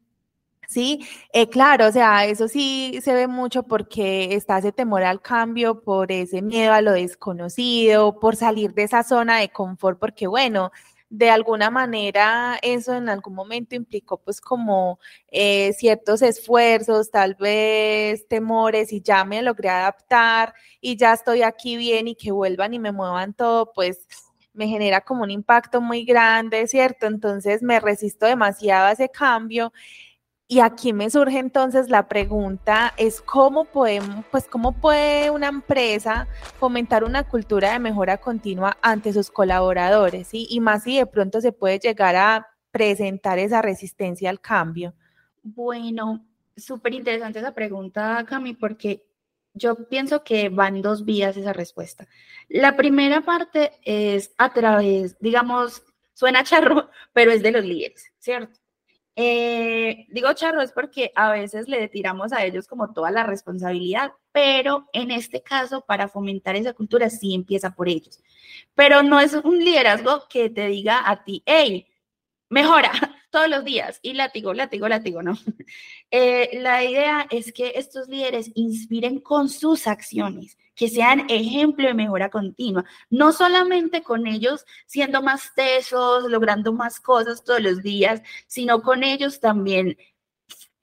Sí, 0.68 1.06
eh, 1.32 1.48
claro, 1.48 1.86
o 1.88 1.92
sea, 1.92 2.24
eso 2.26 2.48
sí 2.48 2.98
se 3.02 3.12
ve 3.14 3.28
mucho 3.28 3.64
porque 3.64 4.34
está 4.34 4.58
ese 4.58 4.72
temor 4.72 5.02
al 5.02 5.20
cambio, 5.20 5.82
por 5.82 6.10
ese 6.10 6.42
miedo 6.42 6.72
a 6.72 6.80
lo 6.80 6.92
desconocido, 6.92 8.18
por 8.18 8.36
salir 8.36 8.72
de 8.74 8.84
esa 8.84 9.02
zona 9.02 9.38
de 9.38 9.50
confort, 9.50 9.98
porque 9.98 10.26
bueno, 10.26 10.72
de 11.16 11.30
alguna 11.30 11.70
manera 11.70 12.58
eso 12.62 12.94
en 12.94 13.08
algún 13.08 13.34
momento 13.34 13.76
implicó 13.76 14.18
pues 14.18 14.40
como 14.40 14.98
eh, 15.30 15.72
ciertos 15.74 16.22
esfuerzos, 16.22 17.10
tal 17.10 17.36
vez 17.36 18.26
temores 18.26 18.92
y 18.92 19.00
ya 19.00 19.24
me 19.24 19.40
logré 19.42 19.68
adaptar 19.68 20.54
y 20.80 20.96
ya 20.96 21.12
estoy 21.12 21.42
aquí 21.42 21.76
bien 21.76 22.08
y 22.08 22.16
que 22.16 22.32
vuelvan 22.32 22.74
y 22.74 22.80
me 22.80 22.90
muevan 22.90 23.32
todo, 23.34 23.72
pues 23.72 24.08
me 24.54 24.66
genera 24.66 25.02
como 25.02 25.22
un 25.22 25.30
impacto 25.30 25.80
muy 25.80 26.04
grande, 26.04 26.66
¿cierto? 26.66 27.06
Entonces 27.06 27.62
me 27.62 27.78
resisto 27.80 28.26
demasiado 28.26 28.86
a 28.86 28.92
ese 28.92 29.08
cambio 29.08 29.72
y 30.46 30.60
aquí 30.60 30.92
me 30.92 31.08
surge 31.08 31.38
entonces 31.38 31.88
la 31.88 32.06
pregunta, 32.06 32.92
es 32.98 33.22
cómo 33.22 33.64
podemos, 33.64 34.24
pues 34.30 34.46
cómo 34.46 34.72
puede 34.72 35.30
una 35.30 35.48
empresa 35.48 36.28
fomentar 36.58 37.02
una 37.02 37.26
cultura 37.26 37.72
de 37.72 37.78
mejora 37.78 38.18
continua 38.18 38.76
ante 38.82 39.12
sus 39.12 39.30
colaboradores, 39.30 40.28
Y 40.32 40.60
más 40.60 40.82
si 40.82 40.98
de 40.98 41.06
pronto 41.06 41.40
se 41.40 41.52
puede 41.52 41.78
llegar 41.78 42.14
a 42.16 42.46
presentar 42.70 43.38
esa 43.38 43.62
resistencia 43.62 44.28
al 44.28 44.40
cambio. 44.40 44.94
Bueno, 45.42 46.26
súper 46.56 46.92
interesante 46.94 47.38
esa 47.38 47.54
pregunta, 47.54 48.24
Cami, 48.28 48.54
porque 48.54 49.06
yo 49.54 49.76
pienso 49.88 50.24
que 50.24 50.48
van 50.50 50.82
dos 50.82 51.04
vías 51.04 51.36
esa 51.36 51.52
respuesta. 51.52 52.06
La 52.48 52.76
primera 52.76 53.22
parte 53.22 53.72
es 53.82 54.34
a 54.36 54.52
través, 54.52 55.16
digamos, 55.20 55.82
suena 56.12 56.44
charro, 56.44 56.90
pero 57.12 57.32
es 57.32 57.42
de 57.42 57.52
los 57.52 57.64
líderes, 57.64 58.12
¿cierto? 58.18 58.63
Eh, 59.16 60.06
digo 60.10 60.32
charro 60.32 60.60
es 60.60 60.72
porque 60.72 61.12
a 61.14 61.30
veces 61.30 61.68
le 61.68 61.86
tiramos 61.88 62.32
a 62.32 62.44
ellos 62.44 62.66
como 62.66 62.92
toda 62.92 63.10
la 63.12 63.22
responsabilidad, 63.24 64.12
pero 64.32 64.88
en 64.92 65.10
este 65.12 65.42
caso, 65.42 65.82
para 65.86 66.08
fomentar 66.08 66.56
esa 66.56 66.72
cultura, 66.72 67.08
sí 67.10 67.34
empieza 67.34 67.74
por 67.74 67.88
ellos. 67.88 68.20
Pero 68.74 69.02
no 69.02 69.20
es 69.20 69.34
un 69.34 69.64
liderazgo 69.64 70.26
que 70.28 70.50
te 70.50 70.66
diga 70.66 71.08
a 71.08 71.24
ti, 71.24 71.42
hey, 71.46 71.86
mejora 72.48 72.90
todos 73.30 73.48
los 73.48 73.64
días 73.64 74.00
y 74.02 74.14
látigo, 74.14 74.54
látigo, 74.54 74.88
látigo, 74.88 75.22
no. 75.22 75.34
Eh, 76.10 76.60
la 76.60 76.84
idea 76.84 77.26
es 77.30 77.52
que 77.52 77.72
estos 77.74 78.08
líderes 78.08 78.52
inspiren 78.54 79.18
con 79.18 79.48
sus 79.48 79.88
acciones 79.88 80.56
que 80.74 80.88
sean 80.88 81.26
ejemplo 81.28 81.86
de 81.86 81.94
mejora 81.94 82.30
continua, 82.30 82.84
no 83.10 83.32
solamente 83.32 84.02
con 84.02 84.26
ellos 84.26 84.64
siendo 84.86 85.22
más 85.22 85.54
tesos, 85.54 86.24
logrando 86.30 86.72
más 86.72 87.00
cosas 87.00 87.44
todos 87.44 87.60
los 87.60 87.82
días, 87.82 88.22
sino 88.46 88.82
con 88.82 89.04
ellos 89.04 89.40
también 89.40 89.96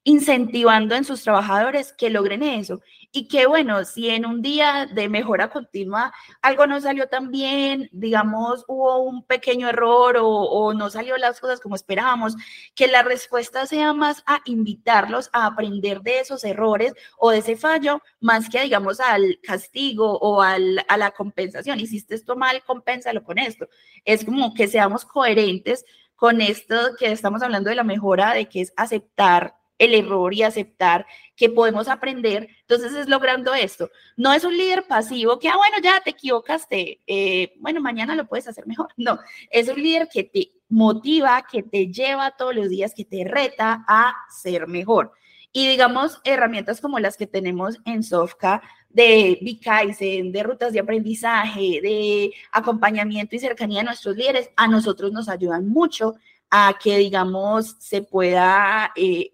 incentivando 0.04 0.96
en 0.96 1.06
sus 1.06 1.22
trabajadores 1.24 1.94
que 1.94 2.10
logren 2.10 2.44
eso. 2.44 2.82
Y 3.14 3.28
que 3.28 3.46
bueno, 3.46 3.84
si 3.84 4.10
en 4.10 4.26
un 4.26 4.42
día 4.42 4.88
de 4.90 5.10
mejora 5.10 5.50
continua 5.50 6.14
algo 6.42 6.66
no 6.66 6.80
salió 6.80 7.10
tan 7.10 7.30
bien, 7.30 7.90
digamos, 7.92 8.64
hubo 8.70 9.02
un 9.02 9.26
pequeño 9.26 9.68
error 9.68 10.18
o, 10.22 10.74
no 10.74 10.90
salió 10.90 11.18
las 11.18 11.42
cosas 11.42 11.60
como 11.60 11.76
esperábamos, 11.76 12.36
que 12.74 12.88
la 12.88 13.04
respuesta 13.04 13.66
sea 13.66 13.94
más 13.94 14.24
a 14.26 14.40
invitarlos 14.46 15.30
a 15.34 15.46
aprender 15.46 16.02
de 16.02 16.20
esos 16.22 16.46
errores 16.46 16.94
o 17.18 17.32
de 17.32 17.40
ese 17.40 17.58
fallo, 17.58 18.02
más 18.22 18.50
que 18.50 18.62
digamos 18.62 19.02
al 19.02 19.40
castigo 19.44 20.18
o 20.20 20.42
al, 20.42 20.86
a 20.88 20.98
la 20.98 21.12
compensación. 21.12 21.82
Hiciste 21.82 22.16
esto 22.16 22.38
mal, 22.38 22.64
compénsalo 22.64 23.24
con 23.24 23.40
esto. 23.40 23.68
Es 24.06 24.24
como 24.24 24.54
que 24.54 24.70
seamos 24.70 25.04
coherentes 25.04 25.84
con 26.16 26.40
esto 26.40 26.76
que 26.98 27.12
estamos 27.12 27.42
hablando 27.42 27.70
de 27.70 27.76
la 27.76 27.84
mejora, 27.84 28.34
de 28.34 28.48
que 28.48 28.62
es 28.62 28.72
aceptar 28.78 29.56
el 29.82 29.96
error 29.96 30.32
y 30.34 30.44
aceptar 30.44 31.08
que 31.36 31.50
podemos 31.50 31.88
aprender. 31.88 32.48
Entonces 32.62 32.94
es 32.94 33.10
logrando 33.10 33.54
esto. 33.56 33.90
No 34.16 34.32
es 34.32 34.44
un 34.44 34.56
líder 34.56 34.84
pasivo 34.88 35.40
que, 35.40 35.50
ah, 35.50 35.58
bueno, 35.58 35.78
ya 35.84 36.00
te 36.02 36.12
equivocaste, 36.12 37.02
eh, 37.08 37.54
bueno, 37.58 37.82
mañana 37.82 38.16
lo 38.16 38.28
puedes 38.28 38.48
hacer 38.48 38.68
mejor. 38.68 38.90
No, 39.02 39.18
es 39.50 39.68
un 39.68 39.82
líder 39.82 40.08
que 40.14 40.24
te 40.24 40.52
motiva, 40.70 41.44
que 41.52 41.64
te 41.64 41.88
lleva 41.88 42.30
todos 42.38 42.56
los 42.56 42.70
días, 42.70 42.94
que 42.96 43.04
te 43.04 43.24
reta 43.24 43.84
a 43.88 44.14
ser 44.30 44.68
mejor. 44.68 45.14
Y 45.52 45.68
digamos, 45.68 46.22
herramientas 46.24 46.80
como 46.80 47.00
las 47.00 47.18
que 47.18 47.26
tenemos 47.26 47.80
en 47.86 48.04
Sofka 48.04 48.62
de 48.90 49.40
Bikaizen, 49.42 50.32
de 50.32 50.44
rutas 50.44 50.74
de 50.74 50.80
aprendizaje, 50.80 51.82
de 51.82 52.32
acompañamiento 52.52 53.36
y 53.36 53.40
cercanía 53.40 53.82
a 53.82 53.86
nuestros 53.86 54.16
líderes, 54.16 54.52
a 54.56 54.68
nosotros 54.68 55.12
nos 55.12 55.28
ayudan 55.28 55.68
mucho 55.68 56.14
a 56.52 56.78
que, 56.82 56.98
digamos, 56.98 57.78
se 57.80 58.04
pueda 58.04 58.92
eh, 58.96 59.34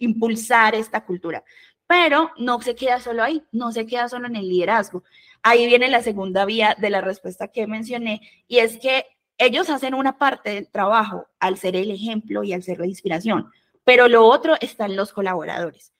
impulsar 0.00 0.74
esta 0.74 1.04
cultura. 1.04 1.44
Pero 1.86 2.30
no 2.38 2.60
se 2.60 2.74
queda 2.74 3.00
solo 3.00 3.22
ahí, 3.22 3.42
no 3.52 3.72
se 3.72 3.86
queda 3.86 4.08
solo 4.08 4.26
en 4.26 4.36
el 4.36 4.48
liderazgo. 4.48 5.04
Ahí 5.42 5.66
viene 5.66 5.88
la 5.88 6.02
segunda 6.02 6.44
vía 6.44 6.76
de 6.78 6.90
la 6.90 7.00
respuesta 7.00 7.48
que 7.48 7.66
mencioné, 7.66 8.20
y 8.48 8.58
es 8.58 8.78
que 8.78 9.06
ellos 9.38 9.70
hacen 9.70 9.94
una 9.94 10.18
parte 10.18 10.50
del 10.50 10.68
trabajo 10.68 11.26
al 11.38 11.56
ser 11.56 11.74
el 11.74 11.90
ejemplo 11.90 12.44
y 12.44 12.52
al 12.52 12.62
ser 12.62 12.78
la 12.78 12.86
inspiración, 12.86 13.50
pero 13.84 14.06
lo 14.06 14.26
otro 14.26 14.54
está 14.60 14.84
en 14.84 14.96
los 14.96 15.12
colaboradores. 15.12 15.92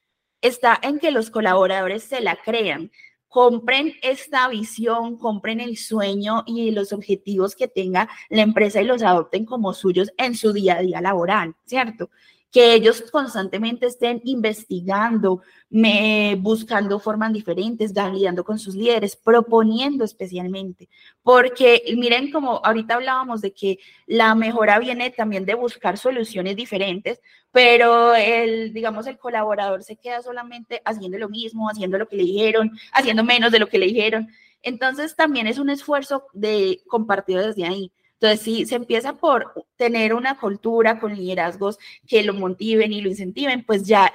Está 0.43 0.79
en 0.83 0.99
que 0.99 1.11
los 1.11 1.31
colaboradores 1.31 2.03
se 2.03 2.21
la 2.21 2.37
crean, 2.37 2.91
compren 3.29 3.95
esta 4.03 4.47
visión, 4.49 5.17
compren 5.17 5.61
el 5.61 5.77
sueño 5.79 6.43
y 6.47 6.71
los 6.73 6.93
objetivos 6.93 7.57
que 7.57 7.69
tenga 7.69 8.09
la 8.29 8.43
empresa 8.43 8.83
y 8.83 8.85
los 8.85 9.03
adopten 9.03 9.47
como 9.47 9.73
suyos 9.73 10.13
en 10.19 10.35
su 10.35 10.53
día 10.53 10.77
a 10.77 10.83
día 10.83 11.01
laboral, 11.01 11.55
¿cierto? 11.65 12.11
Que 12.51 12.75
ellos 12.75 13.05
constantemente 13.13 13.87
estén 13.87 14.21
investigando, 14.25 15.43
me, 15.69 16.37
buscando 16.41 16.99
formas 16.99 17.33
diferentes, 17.33 17.93
lidiando 17.95 18.45
con 18.45 18.59
sus 18.59 18.75
líderes, 18.75 19.15
proponiendo 19.17 20.05
especialmente, 20.05 20.89
porque 21.23 21.83
miren 21.97 22.33
como 22.33 22.61
ahorita 22.65 22.95
hablábamos 22.95 23.41
de 23.41 23.53
que 23.53 23.79
la 24.07 24.35
mejora 24.35 24.79
viene 24.81 25.11
también 25.11 25.47
de 25.47 25.55
buscar 25.55 25.97
soluciones 25.97 26.57
diferentes, 26.57 27.21
pero 27.53 28.15
el, 28.15 28.73
digamos, 28.73 29.07
el 29.07 29.19
colaborador 29.19 29.85
se 29.85 29.97
queda 29.97 30.23
solamente 30.23 30.83
haciendo 30.85 31.19
lo 31.19 31.29
mismo, 31.29 31.69
haciendo 31.69 31.99
lo 31.99 32.09
que 32.09 32.17
le 32.17 32.25
dijeron, 32.25 32.73
haciendo 32.93 33.23
menos 33.23 33.53
de 33.53 33.61
lo 33.61 33.69
que 33.69 33.79
le 33.79 33.87
dijeron. 33.87 34.29
Entonces 34.63 35.17
también 35.17 35.47
es 35.47 35.59
un 35.59 35.71
esfuerzo 35.71 36.27
de 36.33 36.81
compartido 36.87 37.47
desde 37.47 37.65
ahí. 37.65 37.93
Entonces, 38.21 38.45
si 38.45 38.67
se 38.67 38.75
empieza 38.75 39.15
por 39.15 39.67
tener 39.77 40.13
una 40.13 40.39
cultura 40.39 41.01
con 41.01 41.17
liderazgos 41.17 41.79
que 42.07 42.23
lo 42.23 42.35
motiven 42.35 42.93
y 42.93 43.01
lo 43.01 43.09
incentiven, 43.09 43.65
pues 43.65 43.85
ya 43.87 44.13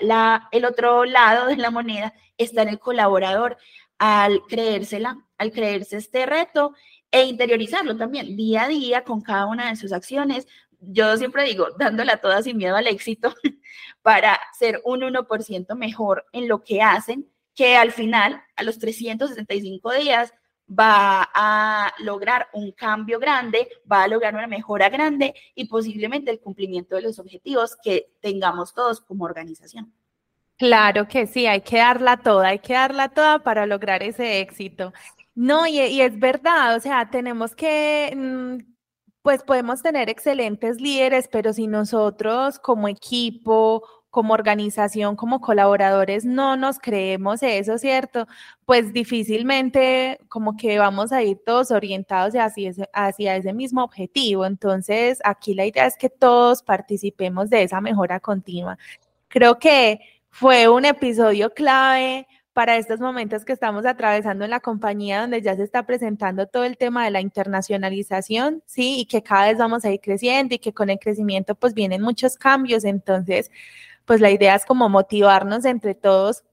el 0.52 0.66
otro 0.66 1.06
lado 1.06 1.48
de 1.48 1.58
la 1.58 1.72
moneda 1.72 2.14
está 2.38 2.62
en 2.62 2.70
el 2.70 2.80
colaborador 2.80 3.58
al 3.98 4.44
creérsela, 4.48 5.26
al 5.40 5.52
creerse 5.52 5.98
este 5.98 6.28
reto 6.28 6.76
e 7.10 7.24
interiorizarlo 7.24 7.98
también 7.98 8.36
día 8.36 8.64
a 8.64 8.68
día 8.68 9.04
con 9.04 9.22
cada 9.22 9.48
una 9.48 9.70
de 9.70 9.76
sus 9.76 9.92
acciones. 9.92 10.48
Yo 10.82 11.18
siempre 11.18 11.44
digo, 11.44 11.70
dándola 11.80 12.18
toda 12.18 12.44
sin 12.44 12.58
miedo 12.58 12.76
al 12.76 12.86
éxito 12.86 13.34
para 14.04 14.40
ser 14.60 14.82
un 14.86 15.02
1% 15.02 15.76
mejor 15.76 16.26
en 16.32 16.48
lo 16.48 16.64
que 16.64 16.84
hacen, 16.84 17.28
que 17.56 17.76
al 17.76 17.92
final, 17.92 18.44
a 18.56 18.62
los 18.62 18.78
365 18.78 19.94
días, 19.94 20.32
va 20.68 21.30
a 21.34 21.94
lograr 22.00 22.48
un 22.54 22.72
cambio 22.72 23.20
grande, 23.20 23.70
va 23.92 24.04
a 24.04 24.08
lograr 24.08 24.34
una 24.34 24.48
mejora 24.48 24.90
grande 24.90 25.34
y 25.54 25.66
posiblemente 25.66 26.32
el 26.32 26.40
cumplimiento 26.40 26.96
de 26.96 27.04
los 27.04 27.20
objetivos 27.20 27.78
que 27.82 28.12
tengamos 28.22 28.74
todos 28.74 29.02
como 29.02 29.26
organización. 29.26 29.94
Claro 30.58 31.08
que 31.08 31.28
sí, 31.28 31.48
hay 31.48 31.62
que 31.62 31.78
darla 31.78 32.18
toda, 32.18 32.48
hay 32.48 32.60
que 32.60 32.74
darla 32.74 33.10
toda 33.10 33.40
para 33.40 33.66
lograr 33.66 34.02
ese 34.04 34.40
éxito. 34.40 34.94
No, 35.36 35.68
y, 35.68 35.80
es 36.02 36.18
verdad, 36.18 36.78
o 36.78 36.80
sea, 36.80 37.10
tenemos 37.10 37.56
que, 37.56 38.14
mm, 38.16 38.76
pues 39.22 39.44
podemos 39.44 39.82
tener 39.82 40.10
excelentes 40.10 40.80
líderes, 40.80 41.28
pero 41.28 41.52
si 41.52 41.68
nosotros 41.68 42.58
como 42.60 42.88
equipo 42.88 43.84
como 44.16 44.34
organización, 44.34 45.18
como 45.18 45.42
colaboradores, 45.42 46.24
no 46.24 46.56
nos 46.56 46.80
creemos 46.80 47.44
eso, 47.44 47.78
¿cierto? 47.78 48.28
Pues 48.66 48.94
difícilmente 48.94 50.20
como 50.30 50.56
que 50.56 50.80
vamos 50.80 51.12
a 51.12 51.22
ir 51.22 51.38
todos 51.46 51.70
orientados 51.70 52.34
hacia 52.34 52.70
ese, 52.70 52.90
hacia 52.94 53.36
ese 53.36 53.52
mismo 53.52 53.84
objetivo. 53.84 54.46
Entonces, 54.46 55.20
aquí 55.26 55.54
la 55.54 55.66
idea 55.66 55.86
es 55.86 55.98
que 55.98 56.10
todos 56.10 56.64
participemos 56.64 57.50
de 57.50 57.64
esa 57.64 57.82
mejora 57.82 58.22
continua. 58.22 58.78
Creo 59.28 59.60
que 59.60 60.00
fue 60.30 60.70
un 60.70 60.86
episodio 60.86 61.54
clave 61.54 62.26
para 62.54 62.78
estos 62.78 63.02
momentos 63.02 63.44
que 63.44 63.52
estamos 63.52 63.86
atravesando 63.86 64.46
en 64.46 64.52
la 64.52 64.62
compañía, 64.62 65.20
donde 65.20 65.42
ya 65.42 65.58
se 65.58 65.64
está 65.64 65.86
presentando 65.86 66.48
todo 66.48 66.64
el 66.64 66.78
tema 66.78 67.04
de 67.04 67.12
la 67.12 67.20
internacionalización, 67.20 68.64
sí, 68.66 69.02
y 69.02 69.06
que 69.08 69.22
cada 69.22 69.48
vez 69.48 69.58
vamos 69.58 69.84
a 69.84 69.92
ir 69.92 70.00
creciendo 70.00 70.56
y 70.56 70.60
que 70.60 70.72
con 70.72 70.90
el 70.90 71.00
crecimiento 71.00 71.54
pues 71.56 71.74
vienen 71.74 72.02
muchos 72.02 72.38
cambios. 72.38 72.86
Entonces, 72.86 73.52
pues 74.06 74.22
la 74.22 74.32
idea 74.32 74.56
es 74.56 74.66
como 74.66 74.90
motivarnos 74.90 75.66
entre 75.66 75.96
todos 75.96 76.44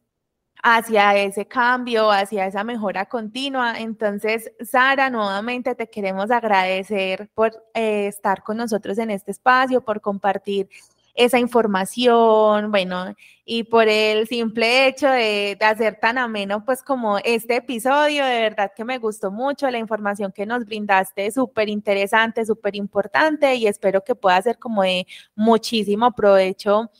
hacia 0.63 1.17
ese 1.17 1.47
cambio, 1.47 2.11
hacia 2.11 2.47
esa 2.47 2.65
mejora 2.65 3.07
continua. 3.07 3.79
Entonces, 3.81 4.53
Sara, 4.61 5.11
nuevamente 5.11 5.75
te 5.75 5.91
queremos 5.91 6.31
agradecer 6.31 7.29
por 7.35 7.53
eh, 7.75 8.07
estar 8.07 8.43
con 8.43 8.57
nosotros 8.59 8.97
en 8.99 9.11
este 9.11 9.33
espacio, 9.33 9.85
por 9.85 10.01
compartir 10.01 10.69
esa 11.15 11.39
información, 11.39 12.71
bueno, 12.71 13.15
y 13.45 13.65
por 13.65 13.87
el 13.87 14.27
simple 14.29 14.87
hecho 14.87 15.09
de, 15.09 15.57
de, 15.61 15.65
hacer 15.67 15.99
tan 16.01 16.17
ameno, 16.17 16.65
pues 16.65 16.83
como 16.83 17.19
este 17.19 17.57
episodio, 17.57 18.25
de 18.25 18.41
verdad 18.41 18.73
que 18.75 18.85
me 18.85 18.97
gustó 18.97 19.31
mucho, 19.31 19.71
la 19.71 19.79
información 19.79 20.33
que 20.33 20.47
nos 20.47 20.65
brindaste 20.65 21.31
súper 21.31 21.69
interesante, 21.69 22.47
súper 22.47 22.77
importante 22.77 23.55
y 23.57 23.67
espero 23.67 24.03
que 24.03 24.15
pueda 24.15 24.41
ser 24.41 24.59
como 24.59 24.85
de 24.85 25.07
muchísimo 25.35 26.13
provecho 26.13 26.91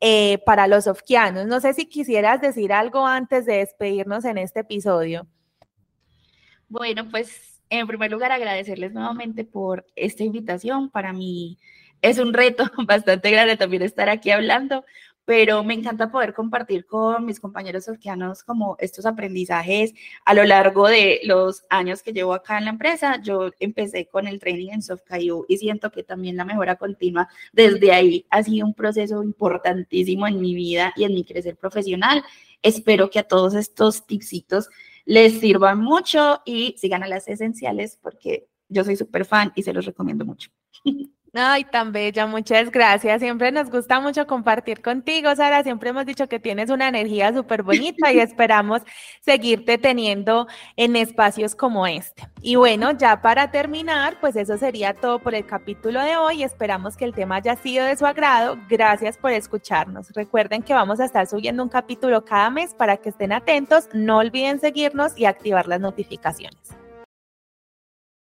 eh, 0.00 0.38
para 0.44 0.66
los 0.66 0.86
ofquianos. 0.86 1.46
No 1.46 1.60
sé 1.60 1.72
si 1.74 1.86
quisieras 1.86 2.40
decir 2.40 2.72
algo 2.72 3.06
antes 3.06 3.46
de 3.46 3.58
despedirnos 3.58 4.24
en 4.24 4.38
este 4.38 4.60
episodio. 4.60 5.26
Bueno, 6.68 7.08
pues 7.10 7.62
en 7.70 7.86
primer 7.86 8.10
lugar 8.10 8.32
agradecerles 8.32 8.92
nuevamente 8.92 9.44
por 9.44 9.86
esta 9.96 10.24
invitación. 10.24 10.90
Para 10.90 11.12
mí 11.12 11.58
es 12.02 12.18
un 12.18 12.32
reto 12.32 12.64
bastante 12.86 13.30
grande 13.30 13.56
también 13.56 13.82
estar 13.82 14.08
aquí 14.08 14.30
hablando, 14.30 14.84
pero 15.26 15.64
me 15.64 15.74
encanta 15.74 16.10
poder 16.10 16.32
compartir 16.32 16.86
con 16.86 17.26
mis 17.26 17.40
compañeros 17.40 17.84
surgianos 17.84 18.44
como 18.44 18.76
estos 18.78 19.04
aprendizajes 19.06 19.92
a 20.24 20.34
lo 20.34 20.44
largo 20.44 20.86
de 20.86 21.20
los 21.24 21.64
años 21.68 22.02
que 22.02 22.12
llevo 22.12 22.32
acá 22.32 22.58
en 22.58 22.64
la 22.66 22.70
empresa. 22.70 23.20
Yo 23.20 23.50
empecé 23.58 24.06
con 24.06 24.28
el 24.28 24.38
training 24.38 24.70
en 24.70 24.82
SoftCAIU 24.82 25.44
y 25.48 25.58
siento 25.58 25.90
que 25.90 26.04
también 26.04 26.36
la 26.36 26.44
mejora 26.44 26.76
continua 26.76 27.28
desde 27.52 27.92
ahí 27.92 28.24
ha 28.30 28.44
sido 28.44 28.66
un 28.66 28.72
proceso 28.72 29.22
importantísimo 29.22 30.28
en 30.28 30.40
mi 30.40 30.54
vida 30.54 30.92
y 30.96 31.02
en 31.02 31.12
mi 31.12 31.24
crecer 31.24 31.56
profesional. 31.56 32.22
Espero 32.62 33.10
que 33.10 33.18
a 33.18 33.24
todos 33.24 33.54
estos 33.54 34.06
tipsitos 34.06 34.70
les 35.04 35.40
sirvan 35.40 35.80
mucho 35.80 36.40
y 36.44 36.76
sigan 36.78 37.02
a 37.02 37.08
las 37.08 37.26
esenciales 37.26 37.98
porque 38.00 38.48
yo 38.68 38.84
soy 38.84 38.94
súper 38.94 39.24
fan 39.24 39.52
y 39.56 39.64
se 39.64 39.72
los 39.72 39.84
recomiendo 39.84 40.24
mucho. 40.24 40.50
Ay, 41.38 41.64
tan 41.64 41.92
bella, 41.92 42.26
muchas 42.26 42.70
gracias. 42.70 43.20
Siempre 43.20 43.52
nos 43.52 43.68
gusta 43.68 44.00
mucho 44.00 44.26
compartir 44.26 44.80
contigo, 44.80 45.36
Sara. 45.36 45.62
Siempre 45.62 45.90
hemos 45.90 46.06
dicho 46.06 46.30
que 46.30 46.40
tienes 46.40 46.70
una 46.70 46.88
energía 46.88 47.30
súper 47.34 47.62
bonita 47.62 48.10
y 48.10 48.20
esperamos 48.20 48.80
seguirte 49.20 49.76
teniendo 49.76 50.46
en 50.76 50.96
espacios 50.96 51.54
como 51.54 51.86
este. 51.86 52.26
Y 52.40 52.56
bueno, 52.56 52.92
ya 52.92 53.20
para 53.20 53.50
terminar, 53.50 54.18
pues 54.18 54.34
eso 54.36 54.56
sería 54.56 54.94
todo 54.94 55.18
por 55.18 55.34
el 55.34 55.44
capítulo 55.44 56.00
de 56.00 56.16
hoy. 56.16 56.42
Esperamos 56.42 56.96
que 56.96 57.04
el 57.04 57.12
tema 57.12 57.36
haya 57.36 57.54
sido 57.56 57.84
de 57.84 57.96
su 57.96 58.06
agrado. 58.06 58.56
Gracias 58.70 59.18
por 59.18 59.32
escucharnos. 59.32 60.08
Recuerden 60.14 60.62
que 60.62 60.72
vamos 60.72 61.00
a 61.00 61.04
estar 61.04 61.26
subiendo 61.26 61.62
un 61.62 61.68
capítulo 61.68 62.24
cada 62.24 62.48
mes 62.48 62.72
para 62.72 62.96
que 62.96 63.10
estén 63.10 63.32
atentos. 63.32 63.90
No 63.92 64.18
olviden 64.18 64.58
seguirnos 64.58 65.12
y 65.18 65.26
activar 65.26 65.68
las 65.68 65.80
notificaciones. 65.80 66.85